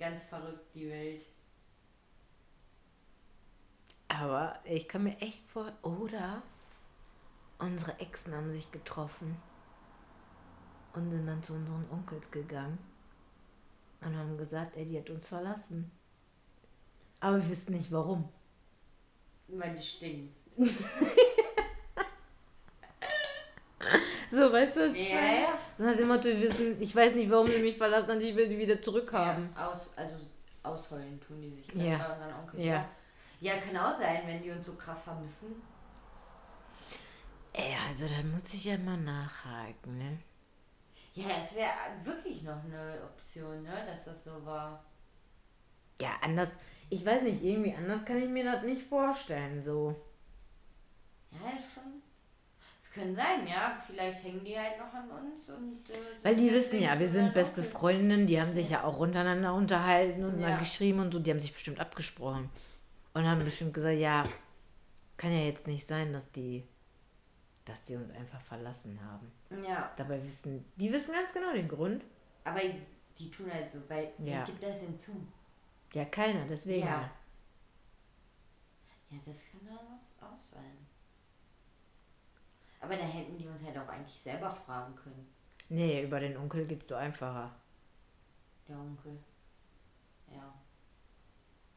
Ganz 0.00 0.22
verrückt 0.22 0.74
die 0.74 0.88
Welt. 0.88 1.26
Aber 4.08 4.58
ich 4.64 4.88
kann 4.88 5.04
mir 5.04 5.16
echt 5.20 5.46
vor... 5.50 5.70
Oder 5.82 6.42
unsere 7.58 8.00
Exen 8.00 8.34
haben 8.34 8.50
sich 8.50 8.72
getroffen 8.72 9.36
und 10.94 11.10
sind 11.10 11.26
dann 11.26 11.42
zu 11.42 11.52
unseren 11.52 11.86
Onkels 11.90 12.30
gegangen 12.30 12.78
und 14.00 14.16
haben 14.16 14.38
gesagt, 14.38 14.78
ey, 14.78 14.86
die 14.86 14.98
hat 14.98 15.10
uns 15.10 15.28
verlassen. 15.28 15.90
Aber 17.20 17.36
wir 17.36 17.50
wissen 17.50 17.74
nicht 17.74 17.92
warum. 17.92 18.26
Weil 19.48 19.76
du 19.76 19.82
stinkst. 19.82 20.56
So, 24.30 24.52
weißt 24.52 24.76
du? 24.76 24.86
Ja, 24.92 25.20
ja. 25.20 25.58
So 25.76 25.84
nach 25.84 25.96
dem 25.96 26.08
Motto, 26.08 26.24
wir 26.24 26.40
wissen, 26.40 26.80
ich 26.80 26.94
weiß 26.94 27.14
nicht, 27.14 27.30
warum 27.30 27.46
sie 27.48 27.58
mich 27.58 27.76
verlassen 27.76 28.10
haben, 28.10 28.20
ich 28.20 28.36
will 28.36 28.48
die 28.48 28.58
wieder 28.58 28.80
zurückhaben. 28.80 29.50
Ja, 29.56 29.68
aus, 29.68 29.90
also 29.96 30.14
ausheulen 30.62 31.20
tun 31.20 31.40
die 31.40 31.50
sich 31.50 31.66
dann 31.68 31.84
Ja. 31.84 31.98
bei 31.98 32.12
unseren 32.12 32.34
Onkel. 32.34 32.60
Ja. 32.60 32.88
ja, 33.40 33.56
kann 33.56 33.76
auch 33.76 33.96
sein, 33.98 34.22
wenn 34.26 34.42
die 34.42 34.50
uns 34.50 34.66
so 34.66 34.74
krass 34.74 35.02
vermissen. 35.02 35.60
Ey, 37.52 37.74
also 37.88 38.06
da 38.06 38.22
muss 38.22 38.54
ich 38.54 38.64
ja 38.64 38.78
mal 38.78 38.96
nachhaken, 38.96 39.98
ne? 39.98 40.18
Ja, 41.14 41.26
es 41.42 41.54
wäre 41.56 41.70
wirklich 42.04 42.42
noch 42.42 42.62
eine 42.64 43.02
Option, 43.02 43.64
ne, 43.64 43.84
dass 43.86 44.04
das 44.04 44.22
so 44.22 44.46
war. 44.46 44.84
Ja, 46.00 46.12
anders, 46.22 46.50
ich 46.88 47.04
weiß 47.04 47.22
nicht, 47.22 47.42
irgendwie 47.42 47.74
anders 47.74 48.04
kann 48.04 48.22
ich 48.22 48.28
mir 48.28 48.44
das 48.44 48.62
nicht 48.62 48.82
vorstellen, 48.86 49.62
so. 49.62 49.96
Ja, 51.32 51.50
ist 51.56 51.74
schon. 51.74 51.99
Es 52.90 52.94
können 52.96 53.14
sein, 53.14 53.46
ja. 53.46 53.72
Vielleicht 53.86 54.24
hängen 54.24 54.44
die 54.44 54.58
halt 54.58 54.76
noch 54.78 54.92
an 54.92 55.08
uns 55.10 55.48
und. 55.50 55.88
Äh, 55.90 55.94
Weil 56.24 56.34
die 56.34 56.52
wissen 56.52 56.80
ja, 56.82 56.98
wir 56.98 57.08
sind 57.08 57.32
beste. 57.34 57.62
Freundinnen, 57.62 58.26
die 58.26 58.40
haben 58.40 58.52
sich 58.52 58.70
ja 58.70 58.82
auch 58.84 58.98
untereinander 58.98 59.54
unterhalten 59.54 60.24
und 60.24 60.40
mal 60.40 60.50
Ja. 60.50 60.56
geschrieben 60.58 60.98
und 61.00 61.12
so, 61.12 61.18
die 61.20 61.30
haben 61.30 61.40
sich 61.40 61.52
bestimmt 61.52 61.78
abgesprochen. 61.80 62.50
Und 63.14 63.24
haben 63.26 63.44
bestimmt 63.44 63.74
gesagt, 63.74 63.98
ja, 63.98 64.24
kann 65.16 65.32
ja 65.32 65.44
jetzt 65.44 65.66
nicht 65.66 65.86
sein, 65.86 66.12
dass 66.12 66.30
die, 66.32 66.64
dass 67.64 67.84
die 67.84 67.96
uns 67.96 68.10
einfach 68.14 68.40
verlassen 68.40 68.98
haben. 69.04 69.30
Ja, 69.64 69.92
Dabei 69.96 70.22
wissen, 70.24 70.64
die 70.76 70.92
wissen 70.92 71.12
ganz 71.12 71.32
genau 71.32 71.52
den 71.52 71.68
Grund. 71.68 72.04
aber 72.44 72.60
die 73.18 73.30
tun 73.30 73.52
halt 73.52 73.68
so, 73.70 73.78
weil. 73.88 74.10
Wer 74.18 74.38
Ja. 74.38 74.44
gibt 74.44 74.62
das 74.62 74.80
denn 74.80 74.98
zu? 74.98 75.12
Ja, 75.92 76.04
keiner, 76.06 76.44
deswegen. 76.48 76.86
Ja. 76.86 77.10
Ja. 79.10 79.18
Das 79.24 79.44
kann 79.50 79.60
dann 79.66 79.76
auch 80.30 80.36
sein. 80.38 80.79
Aber 82.80 82.96
da 82.96 83.02
hätten 83.04 83.36
die 83.38 83.46
uns 83.46 83.62
halt 83.62 83.76
auch 83.78 83.88
eigentlich 83.88 84.18
selber 84.18 84.50
fragen 84.50 84.94
können, 84.96 85.28
Nee, 85.68 86.02
über 86.02 86.18
den 86.18 86.36
Onkel 86.36 86.66
geht's 86.66 86.88
so 86.88 86.96
einfacher. 86.96 87.54
der 88.68 88.76
Onkel. 88.76 89.16
Ja. 90.34 90.52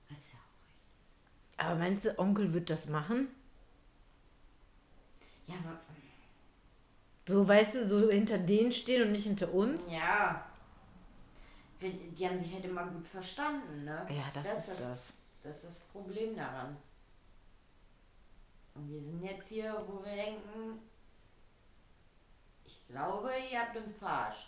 Das 0.10 0.18
ist 0.18 0.34
ja 0.34 0.40
auch 0.40 0.68
recht. 0.68 1.60
Aber 1.70 1.76
meinst 1.80 2.06
du, 2.06 2.18
Onkel 2.18 2.54
wird 2.54 2.70
das 2.72 2.88
machen? 2.88 3.28
Ja, 5.46 5.56
aber, 5.64 5.78
So, 7.28 7.48
weißt 7.48 7.76
du, 7.76 7.88
so 7.88 8.10
hinter 8.10 8.38
denen 8.40 8.72
stehen 8.72 9.04
und 9.04 9.12
nicht 9.12 9.26
hinter 9.26 9.54
uns? 9.54 9.90
ja. 9.92 10.44
Wir- 11.80 11.92
Die 11.92 12.28
haben 12.28 12.38
sich 12.38 12.54
halt 12.54 12.64
immer 12.66 12.88
gut 12.88 13.06
verstanden, 13.06 13.84
ne? 13.84 14.08
Ja, 14.10 14.24
das 14.34 14.46
ist 14.48 14.70
das. 14.70 14.80
das. 14.80 15.14
Das 15.42 15.56
ist 15.58 15.66
das 15.66 15.80
Problem 15.82 16.36
daran. 16.36 16.78
Und 18.74 18.90
wir 18.90 19.02
sind 19.02 19.22
jetzt 19.22 19.50
hier, 19.50 19.84
wo 19.88 20.04
wir 20.04 20.16
denken, 20.16 20.80
ich 22.66 22.80
glaube, 22.88 23.32
ihr 23.52 23.60
habt 23.60 23.76
uns 23.78 23.94
verarscht. 23.94 24.48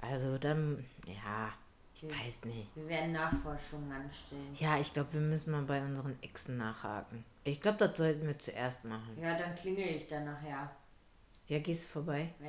Also 0.00 0.38
dann, 0.38 0.84
ja, 1.06 1.52
ich 1.94 2.04
weiß 2.04 2.44
nicht. 2.44 2.74
Wir 2.76 2.88
werden 2.88 3.12
Nachforschungen 3.12 3.90
anstellen. 3.90 4.54
Ja, 4.54 4.78
ich 4.78 4.92
glaube, 4.92 5.14
wir 5.14 5.20
müssen 5.20 5.50
mal 5.50 5.62
bei 5.62 5.80
unseren 5.82 6.20
Exen 6.22 6.56
nachhaken. 6.56 7.24
Ich 7.44 7.60
glaube, 7.60 7.78
das 7.78 7.96
sollten 7.96 8.26
wir 8.26 8.38
zuerst 8.38 8.84
machen. 8.84 9.16
Ja, 9.20 9.38
dann 9.38 9.54
klingel 9.54 9.86
ich 9.86 10.06
dann 10.06 10.24
nachher. 10.24 10.70
Ja, 11.48 11.58
gehst 11.58 11.84
du 11.84 11.88
vorbei? 11.88 12.34
Ja, 12.40 12.48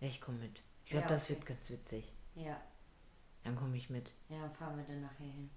Ja, 0.00 0.08
ich 0.08 0.20
komme 0.20 0.38
mit. 0.38 0.60
Ich 0.84 0.90
glaube, 0.90 1.04
Ja, 1.04 1.08
das 1.08 1.24
okay. 1.24 1.34
wird 1.34 1.46
ganz 1.46 1.70
witzig. 1.70 2.12
ja. 2.34 2.60
Dann 3.44 3.56
komme 3.56 3.76
ich 3.76 3.90
mit. 3.90 4.08
Ja, 4.28 4.42
dann 4.42 4.52
fahren 4.52 4.76
wir 4.76 4.84
dann 4.84 5.00
nachher 5.02 5.26
hin. 5.26 5.50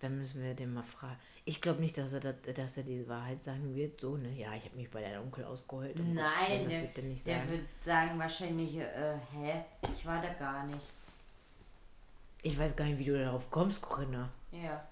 Dann 0.00 0.18
müssen 0.18 0.42
wir 0.42 0.54
den 0.54 0.72
mal 0.72 0.82
fragen. 0.82 1.18
Ich 1.44 1.60
glaube 1.60 1.80
nicht, 1.80 1.96
dass 1.98 2.12
er, 2.14 2.20
das, 2.20 2.34
dass 2.54 2.76
er 2.78 2.82
die 2.82 3.06
Wahrheit 3.08 3.42
sagen 3.44 3.74
wird. 3.74 4.00
So, 4.00 4.16
ne? 4.16 4.30
Ja, 4.32 4.54
ich 4.54 4.64
habe 4.64 4.76
mich 4.76 4.90
bei 4.90 5.02
deinem 5.02 5.24
Onkel 5.24 5.44
ausgeheult. 5.44 5.94
um 5.98 6.06
Willen, 6.06 6.14
Nein, 6.14 6.64
das 6.64 6.72
der, 6.72 6.82
wird 6.82 6.98
er 6.98 7.04
nicht 7.04 7.26
der 7.26 7.36
sagen. 7.38 7.50
wird 7.50 7.66
sagen 7.80 8.18
wahrscheinlich, 8.18 8.76
äh, 8.76 9.18
hä? 9.32 9.64
Ich 9.92 10.06
war 10.06 10.20
da 10.22 10.32
gar 10.34 10.64
nicht. 10.66 10.88
Ich 12.42 12.58
weiß 12.58 12.74
gar 12.74 12.86
nicht, 12.86 12.98
wie 12.98 13.04
du 13.04 13.22
darauf 13.22 13.50
kommst, 13.50 13.82
Corinna. 13.82 14.30
Ja, 14.52 14.82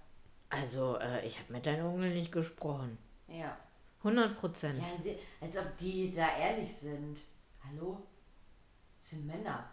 Also, 0.51 0.99
äh, 0.99 1.27
ich 1.27 1.39
habe 1.39 1.53
mit 1.55 1.65
deinem 1.65 1.87
Onkel 1.87 2.13
nicht 2.15 2.31
gesprochen. 2.33 2.99
ja. 3.29 3.57
100 4.05 4.39
Prozent. 4.39 4.79
Ja, 4.79 5.13
als 5.41 5.57
ob 5.57 5.77
die 5.77 6.15
da 6.15 6.29
ehrlich 6.39 6.69
sind. 6.81 7.19
Hallo? 7.65 8.01
Das 9.01 9.11
sind 9.11 9.27
Männer. 9.27 9.69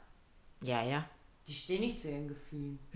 Ja, 0.61 0.81
ja. 0.83 1.07
Die 1.47 1.53
stehen 1.53 1.81
nicht 1.81 1.99
zu 1.99 2.09
ihren 2.09 2.27
Gefühlen. 2.27 2.79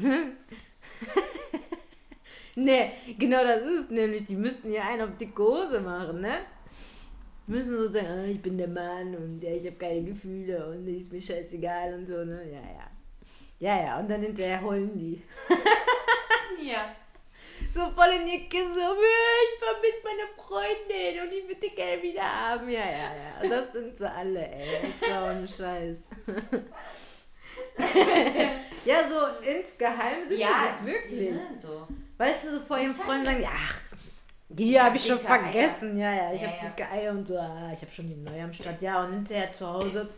Ne, 2.60 2.92
genau 3.18 3.44
das 3.44 3.62
ist 3.62 3.84
es 3.86 3.90
nämlich. 3.90 4.26
Die 4.26 4.36
müssten 4.36 4.72
ja 4.72 4.84
einen 4.90 5.04
auf 5.04 5.18
dicke 5.18 5.42
Hose 5.42 5.80
machen, 5.80 6.20
ne? 6.22 6.40
Die 7.48 7.52
müssen 7.52 7.78
so 7.78 7.88
sagen, 7.88 8.08
ah, 8.10 8.26
ich 8.26 8.42
bin 8.42 8.58
der 8.58 8.68
Mann 8.68 9.16
und 9.16 9.42
ja, 9.42 9.52
ich 9.52 9.66
habe 9.66 9.78
keine 9.78 10.04
Gefühle 10.04 10.68
und 10.68 10.88
ist 10.88 11.12
mir 11.12 11.22
scheißegal 11.22 11.94
und 11.94 12.06
so, 12.06 12.18
ne? 12.26 12.42
Ja, 12.52 12.60
ja. 12.60 12.88
Ja, 13.60 13.84
ja, 13.86 14.00
und 14.00 14.10
dann 14.10 14.22
hinterher 14.22 14.62
heulen 14.62 14.98
die. 14.98 15.22
Ja. 16.62 16.94
So 17.74 17.90
voll 17.92 18.10
in 18.20 18.28
ihr 18.28 18.50
Kissen, 18.50 18.74
so, 18.74 18.80
"Ja, 18.80 19.36
ich 19.46 19.60
vermisse 19.60 20.04
meine 20.04 20.28
Freundin 20.36 21.22
und 21.24 21.34
ich 21.34 21.48
würde 21.48 21.62
die 21.62 21.76
gerne 21.76 22.02
wieder 22.04 22.24
haben. 22.24 22.70
Ja, 22.70 22.86
ja, 22.86 23.14
ja. 23.42 23.50
Das 23.50 23.72
sind 23.72 23.98
sie 23.98 24.12
alle, 24.12 24.46
ey. 24.52 24.82
Das 25.00 25.10
so 25.10 25.16
ein 25.16 25.48
Scheiß. 25.48 25.98
ja, 28.86 29.08
so 29.08 29.48
insgeheim 29.50 30.28
sind 30.28 30.40
Ja, 30.40 30.50
das 30.70 30.80
Die 30.82 30.86
wirklich. 30.88 31.30
sind 31.30 31.62
so. 31.62 31.88
Weißt 32.20 32.44
du, 32.46 32.52
so 32.52 32.60
vor 32.60 32.78
ihrem 32.78 32.92
Freund 32.92 33.26
sagen, 33.26 33.42
ja, 33.42 33.50
ach, 33.52 33.80
die 34.50 34.72
Ich 34.72 34.78
hab 34.80 34.88
habe 34.88 34.98
ich 34.98 35.06
schon 35.08 35.18
dicke 35.20 35.30
Eier. 35.32 35.40
vergessen. 35.42 35.98
Ja, 35.98 36.14
ja, 36.14 36.34
ich 36.34 36.42
Ja, 36.42 36.48
habe 36.50 36.58
ja. 36.58 36.70
dicke 36.70 36.90
Eier 36.92 37.12
und 37.14 37.28
so, 37.28 37.38
ah, 37.38 37.70
ich 37.74 37.82
habe 37.82 37.92
schon 37.92 38.10
die 38.10 38.16
neue 38.16 38.44
am 38.44 38.52
Start. 38.54 38.82
Ja, 38.82 39.04
und 39.06 39.14
hinterher 39.14 39.54
zu 39.54 39.66
Hause. 39.68 40.10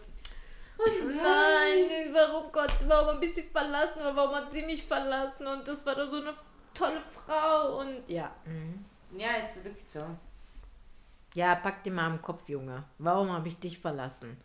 Nein, 0.79 2.11
warum 2.13 2.51
Gott, 2.51 2.73
warum 2.87 3.09
ein 3.09 3.19
bisschen 3.19 3.47
verlassen, 3.51 3.99
warum 4.01 4.33
hat 4.35 4.51
sie 4.51 4.63
mich 4.63 4.83
verlassen 4.83 5.45
und 5.45 5.67
das 5.67 5.85
war 5.85 5.93
doch 5.95 6.09
so 6.09 6.15
eine 6.21 6.33
tolle 6.73 7.01
Frau 7.11 7.79
und 7.81 8.01
ja. 8.09 8.33
Mhm. 8.45 8.83
Ja, 9.15 9.27
ist 9.47 9.63
wirklich 9.63 9.87
so. 9.87 10.03
Ja, 11.35 11.53
pack 11.55 11.83
dir 11.83 11.91
mal 11.91 12.07
am 12.07 12.21
Kopf, 12.21 12.49
Junge. 12.49 12.83
Warum 12.97 13.31
habe 13.31 13.47
ich 13.47 13.59
dich 13.59 13.77
verlassen? 13.77 14.35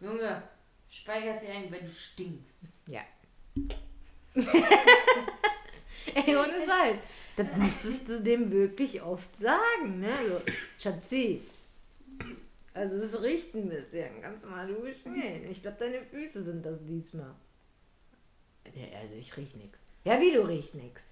Junge, 0.00 0.42
speicher 0.88 1.38
sie 1.38 1.46
ein, 1.46 1.70
wenn 1.70 1.80
du 1.84 1.86
stinkst. 1.88 2.68
Ja. 2.88 3.02
Ey, 6.14 6.36
ohne 6.36 6.58
Scheiß. 6.66 6.98
Das 7.36 7.46
musstest 7.56 8.08
du 8.08 8.22
dem 8.22 8.50
wirklich 8.50 9.02
oft 9.02 9.34
sagen, 9.34 10.00
ne? 10.00 10.12
So, 10.28 10.40
Schatzi. 10.78 11.42
Also 12.72 13.00
das 13.00 13.22
riecht 13.22 13.54
ein 13.54 13.68
bisschen. 13.68 14.10
Du 14.40 14.46
mal 14.48 14.66
duschen 14.66 15.14
gehen? 15.14 15.48
Ich 15.50 15.62
glaube, 15.62 15.76
deine 15.78 16.02
Füße 16.02 16.42
sind 16.42 16.64
das 16.64 16.78
diesmal. 16.84 17.34
Nee, 18.74 18.92
also 19.00 19.14
ich 19.14 19.36
riech 19.36 19.54
nix. 19.54 19.78
Ja, 20.04 20.20
wie 20.20 20.32
du 20.32 20.42
riechst 20.42 20.74
nix. 20.74 21.02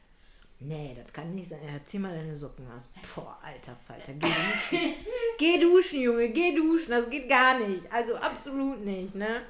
Nee, 0.64 0.96
das 0.96 1.12
kann 1.12 1.34
nicht 1.34 1.50
sein. 1.50 1.60
Ja, 1.64 1.80
zieh 1.84 1.98
mal 1.98 2.14
deine 2.14 2.36
Socken 2.36 2.66
aus. 2.66 2.82
Boah, 3.14 3.38
alter 3.42 3.76
Falter, 3.86 4.12
geh 4.12 4.28
duschen. 4.28 4.94
geh 5.38 5.58
duschen, 5.58 6.00
Junge, 6.00 6.28
geh 6.30 6.54
duschen. 6.54 6.90
Das 6.90 7.10
geht 7.10 7.28
gar 7.28 7.58
nicht. 7.58 7.90
Also 7.92 8.14
absolut 8.16 8.84
nicht, 8.84 9.14
ne? 9.14 9.42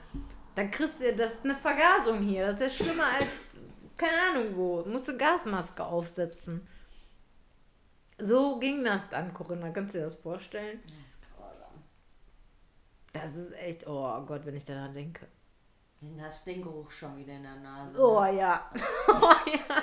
Dann 0.55 0.71
kriegst 0.71 1.01
du, 1.01 1.15
das 1.15 1.35
ist 1.35 1.45
eine 1.45 1.55
Vergasung 1.55 2.23
hier. 2.23 2.47
Das 2.47 2.55
ist 2.55 2.61
ja 2.61 2.85
schlimmer 2.85 3.05
als, 3.05 3.52
keine 3.97 4.17
Ahnung 4.31 4.57
wo. 4.57 4.85
Musst 4.85 5.09
du 5.09 5.17
Gasmaske 5.17 5.85
aufsetzen. 5.85 6.67
So 8.19 8.59
ging 8.59 8.85
das 8.85 9.09
dann, 9.11 9.35
Corinna. 9.35 9.71
Kannst 9.71 9.95
du 9.95 9.99
dir 9.99 10.05
das 10.05 10.17
vorstellen? 10.17 10.81
Das 10.85 11.15
ist 11.15 11.19
grausam. 11.37 11.83
Das 13.13 13.35
ist 13.35 13.53
echt, 13.53 13.87
oh 13.87 14.21
Gott, 14.27 14.47
wenn 14.47 14.57
ich 14.57 14.65
daran 14.65 14.95
denke. 14.95 15.27
Dann 16.01 16.21
hast 16.23 16.47
du 16.47 16.53
den 16.53 16.63
Geruch 16.63 16.91
schon 16.91 17.17
wieder 17.17 17.35
in 17.35 17.43
der 17.43 17.57
Nase. 17.57 17.99
Oh 18.01 18.23
ne? 18.23 18.39
ja. 18.39 18.71
Oh 19.09 19.51
ja. 19.51 19.83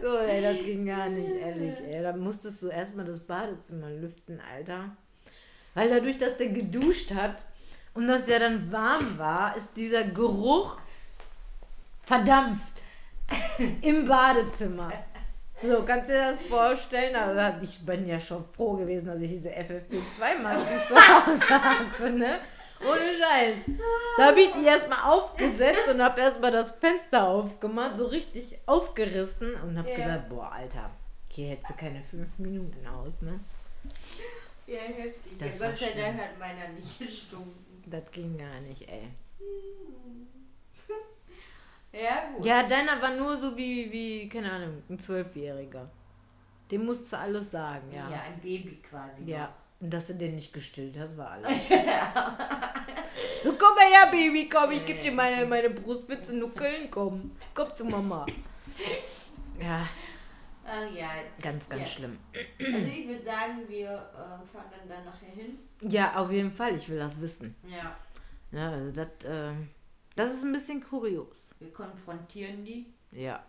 So, 0.00 0.16
ey, 0.16 0.40
das 0.40 0.64
ging 0.64 0.86
gar 0.86 1.10
nicht, 1.10 1.30
ehrlich, 1.30 1.78
ey. 1.80 2.02
Da 2.02 2.16
musstest 2.16 2.62
du 2.62 2.68
erstmal 2.68 3.04
das 3.04 3.20
Badezimmer 3.20 3.90
lüften, 3.90 4.40
Alter. 4.40 4.96
Weil 5.74 5.90
dadurch, 5.90 6.16
dass 6.16 6.38
der 6.38 6.48
geduscht 6.48 7.12
hat 7.12 7.44
und 7.92 8.06
dass 8.06 8.24
der 8.24 8.40
dann 8.40 8.72
warm 8.72 9.18
war, 9.18 9.56
ist 9.56 9.68
dieser 9.76 10.04
Geruch 10.04 10.78
verdampft 12.10 12.82
im 13.82 14.04
Badezimmer. 14.06 14.90
So, 15.62 15.84
kannst 15.84 16.08
du 16.08 16.14
dir 16.14 16.30
das 16.30 16.42
vorstellen? 16.42 17.14
Also, 17.14 17.58
ich 17.62 17.78
bin 17.86 18.08
ja 18.08 18.18
schon 18.18 18.44
froh 18.56 18.72
gewesen, 18.74 19.06
dass 19.06 19.20
ich 19.20 19.30
diese 19.30 19.50
FFP2-Masken 19.50 20.80
zu 20.88 20.94
Hause 20.96 21.48
hatte, 21.50 22.10
ne? 22.10 22.40
Ohne 22.80 23.12
Scheiß. 23.12 23.54
Da 24.16 24.26
habe 24.28 24.40
ich 24.40 24.50
die 24.52 24.64
erstmal 24.64 25.02
aufgesetzt 25.12 25.86
und 25.92 26.02
habe 26.02 26.18
erstmal 26.22 26.50
das 26.50 26.70
Fenster 26.72 27.28
aufgemacht, 27.28 27.98
so 27.98 28.06
richtig 28.06 28.58
aufgerissen 28.66 29.54
und 29.62 29.78
habe 29.78 29.90
Ja. 29.90 29.96
gesagt, 29.96 30.28
boah, 30.30 30.50
Alter, 30.50 30.90
hier 31.28 31.50
hältst 31.50 31.68
du 31.68 31.74
keine 31.74 32.02
fünf 32.02 32.38
Minuten 32.38 32.86
aus, 32.86 33.20
ne? 33.20 33.38
Ja, 34.66 34.78
heftig. 34.80 35.38
Das 35.38 35.58
ja, 35.58 35.66
Gott 35.68 35.78
sei. 35.78 35.90
Dank 35.90 36.18
hat 36.18 36.38
meiner 36.38 36.68
nicht 36.74 36.98
gestunken. 36.98 37.82
Das 37.86 38.10
ging 38.10 38.38
gar 38.38 38.60
nicht, 38.60 38.88
ey. 38.88 39.10
Ja, 41.92 42.30
gut. 42.36 42.46
Ja, 42.46 42.62
deiner 42.68 43.00
war 43.02 43.14
nur 43.14 43.36
so 43.36 43.56
wie, 43.56 43.90
wie 43.90 44.28
keine 44.28 44.50
Ahnung, 44.52 44.82
ein 44.88 44.98
Zwölfjähriger. 44.98 45.90
Dem 46.70 46.84
musst 46.86 47.12
du 47.12 47.18
alles 47.18 47.50
sagen, 47.50 47.90
ja. 47.92 48.08
Ja, 48.08 48.22
ein 48.22 48.40
Baby 48.40 48.76
quasi. 48.88 49.24
Ja. 49.24 49.52
Und 49.80 49.92
dass 49.92 50.06
du 50.08 50.14
den 50.14 50.36
nicht 50.36 50.52
gestillt 50.52 50.96
hast, 50.98 51.16
war 51.16 51.30
alles. 51.32 51.48
so, 53.42 53.52
komm 53.54 53.74
mal 53.74 53.90
her, 53.90 54.08
Baby, 54.10 54.48
komm, 54.48 54.70
ich 54.72 54.84
geb 54.86 55.02
dir 55.02 55.10
meine, 55.12 55.46
meine 55.46 55.70
Brustwitze 55.70 56.34
nuckeln, 56.34 56.88
komm. 56.90 57.32
Komm 57.54 57.74
zu 57.74 57.84
Mama. 57.86 58.26
Ja, 59.60 59.86
Ach 60.64 60.94
ja. 60.94 61.08
ganz, 61.42 61.68
ganz 61.68 61.82
Ja. 61.82 61.86
schlimm. 61.86 62.18
Also 62.58 62.88
ich 62.90 63.08
würde 63.08 63.24
sagen, 63.24 63.62
wir 63.66 63.88
äh, 63.88 64.46
fahren 64.46 64.70
dann 64.70 64.88
da 64.88 65.02
nachher 65.04 65.30
hin. 65.34 65.58
Ja, 65.80 66.14
auf 66.16 66.30
jeden 66.30 66.52
Fall, 66.52 66.76
ich 66.76 66.88
will 66.88 66.98
das 66.98 67.20
wissen. 67.20 67.56
Ja. 67.66 67.96
Ja, 68.52 68.70
also 68.70 68.90
das, 68.92 69.08
ähm, 69.24 69.68
das 70.16 70.32
ist 70.32 70.44
ein 70.44 70.52
bisschen 70.52 70.82
kurios. 70.82 71.54
Wir 71.58 71.72
konfrontieren 71.72 72.64
die. 72.64 72.92
Ja. 73.12 73.42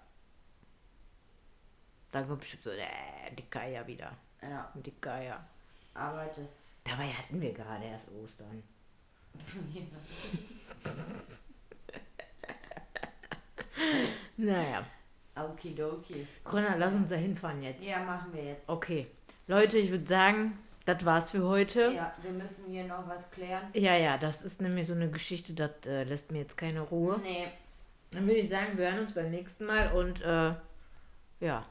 Dann 2.11 2.27
kommt 2.27 2.41
bestimmt 2.41 2.63
so, 2.63 2.71
äh, 2.71 3.33
die 3.37 3.43
Kaya 3.49 3.85
wieder. 3.87 4.11
Ja. 4.41 4.71
Die 4.75 4.91
Kaya. 4.91 5.45
Aber 5.93 6.25
das. 6.35 6.81
Dabei 6.83 7.11
hatten 7.11 7.39
wir 7.39 7.53
gerade 7.53 7.85
erst 7.85 8.09
Ostern. 8.11 8.63
Naja. 14.37 14.85
Okidoki. 15.35 16.27
Grüner, 16.43 16.77
lass 16.77 16.93
uns 16.93 17.09
da 17.09 17.15
hinfahren 17.15 17.61
jetzt. 17.61 17.83
Ja, 17.83 18.03
machen 18.03 18.33
wir 18.33 18.43
jetzt. 18.43 18.69
Okay. 18.69 19.07
Leute, 19.47 19.77
ich 19.77 19.91
würde 19.91 20.07
sagen, 20.07 20.57
das 20.85 21.05
war's 21.05 21.31
für 21.31 21.43
heute. 21.47 21.91
Ja, 21.93 22.13
wir 22.21 22.31
müssen 22.31 22.65
hier 22.65 22.85
noch 22.85 23.07
was 23.07 23.29
klären. 23.31 23.69
Ja, 23.73 23.95
ja, 23.95 24.17
das 24.17 24.43
ist 24.43 24.61
nämlich 24.61 24.87
so 24.87 24.93
eine 24.93 25.09
Geschichte, 25.09 25.53
das 25.53 25.85
äh, 25.85 26.03
lässt 26.03 26.31
mir 26.31 26.39
jetzt 26.39 26.57
keine 26.57 26.81
Ruhe. 26.81 27.19
Nee. 27.21 27.47
Dann 28.11 28.25
würde 28.27 28.39
ich 28.39 28.49
sagen, 28.49 28.77
wir 28.77 28.91
hören 28.91 28.99
uns 28.99 29.13
beim 29.13 29.29
nächsten 29.29 29.65
Mal 29.65 29.91
und 29.93 30.21
äh, 30.21 30.53
ja, 31.39 31.65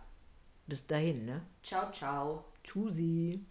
bis 0.66 0.86
dahin, 0.86 1.26
ne? 1.26 1.42
Ciao, 1.62 1.90
ciao. 1.92 2.44
Tschüssi. 2.64 3.44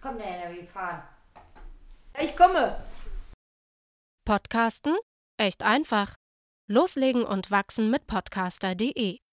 Komm, 0.00 0.18
Diana, 0.18 0.54
wir 0.54 0.64
fahren. 0.64 1.02
Ich 2.22 2.36
komme! 2.36 2.82
Podcasten? 4.24 4.96
Echt 5.38 5.62
einfach. 5.62 6.14
Loslegen 6.68 7.24
und 7.24 7.50
wachsen 7.50 7.90
mit 7.90 8.06
podcaster.de. 8.06 9.25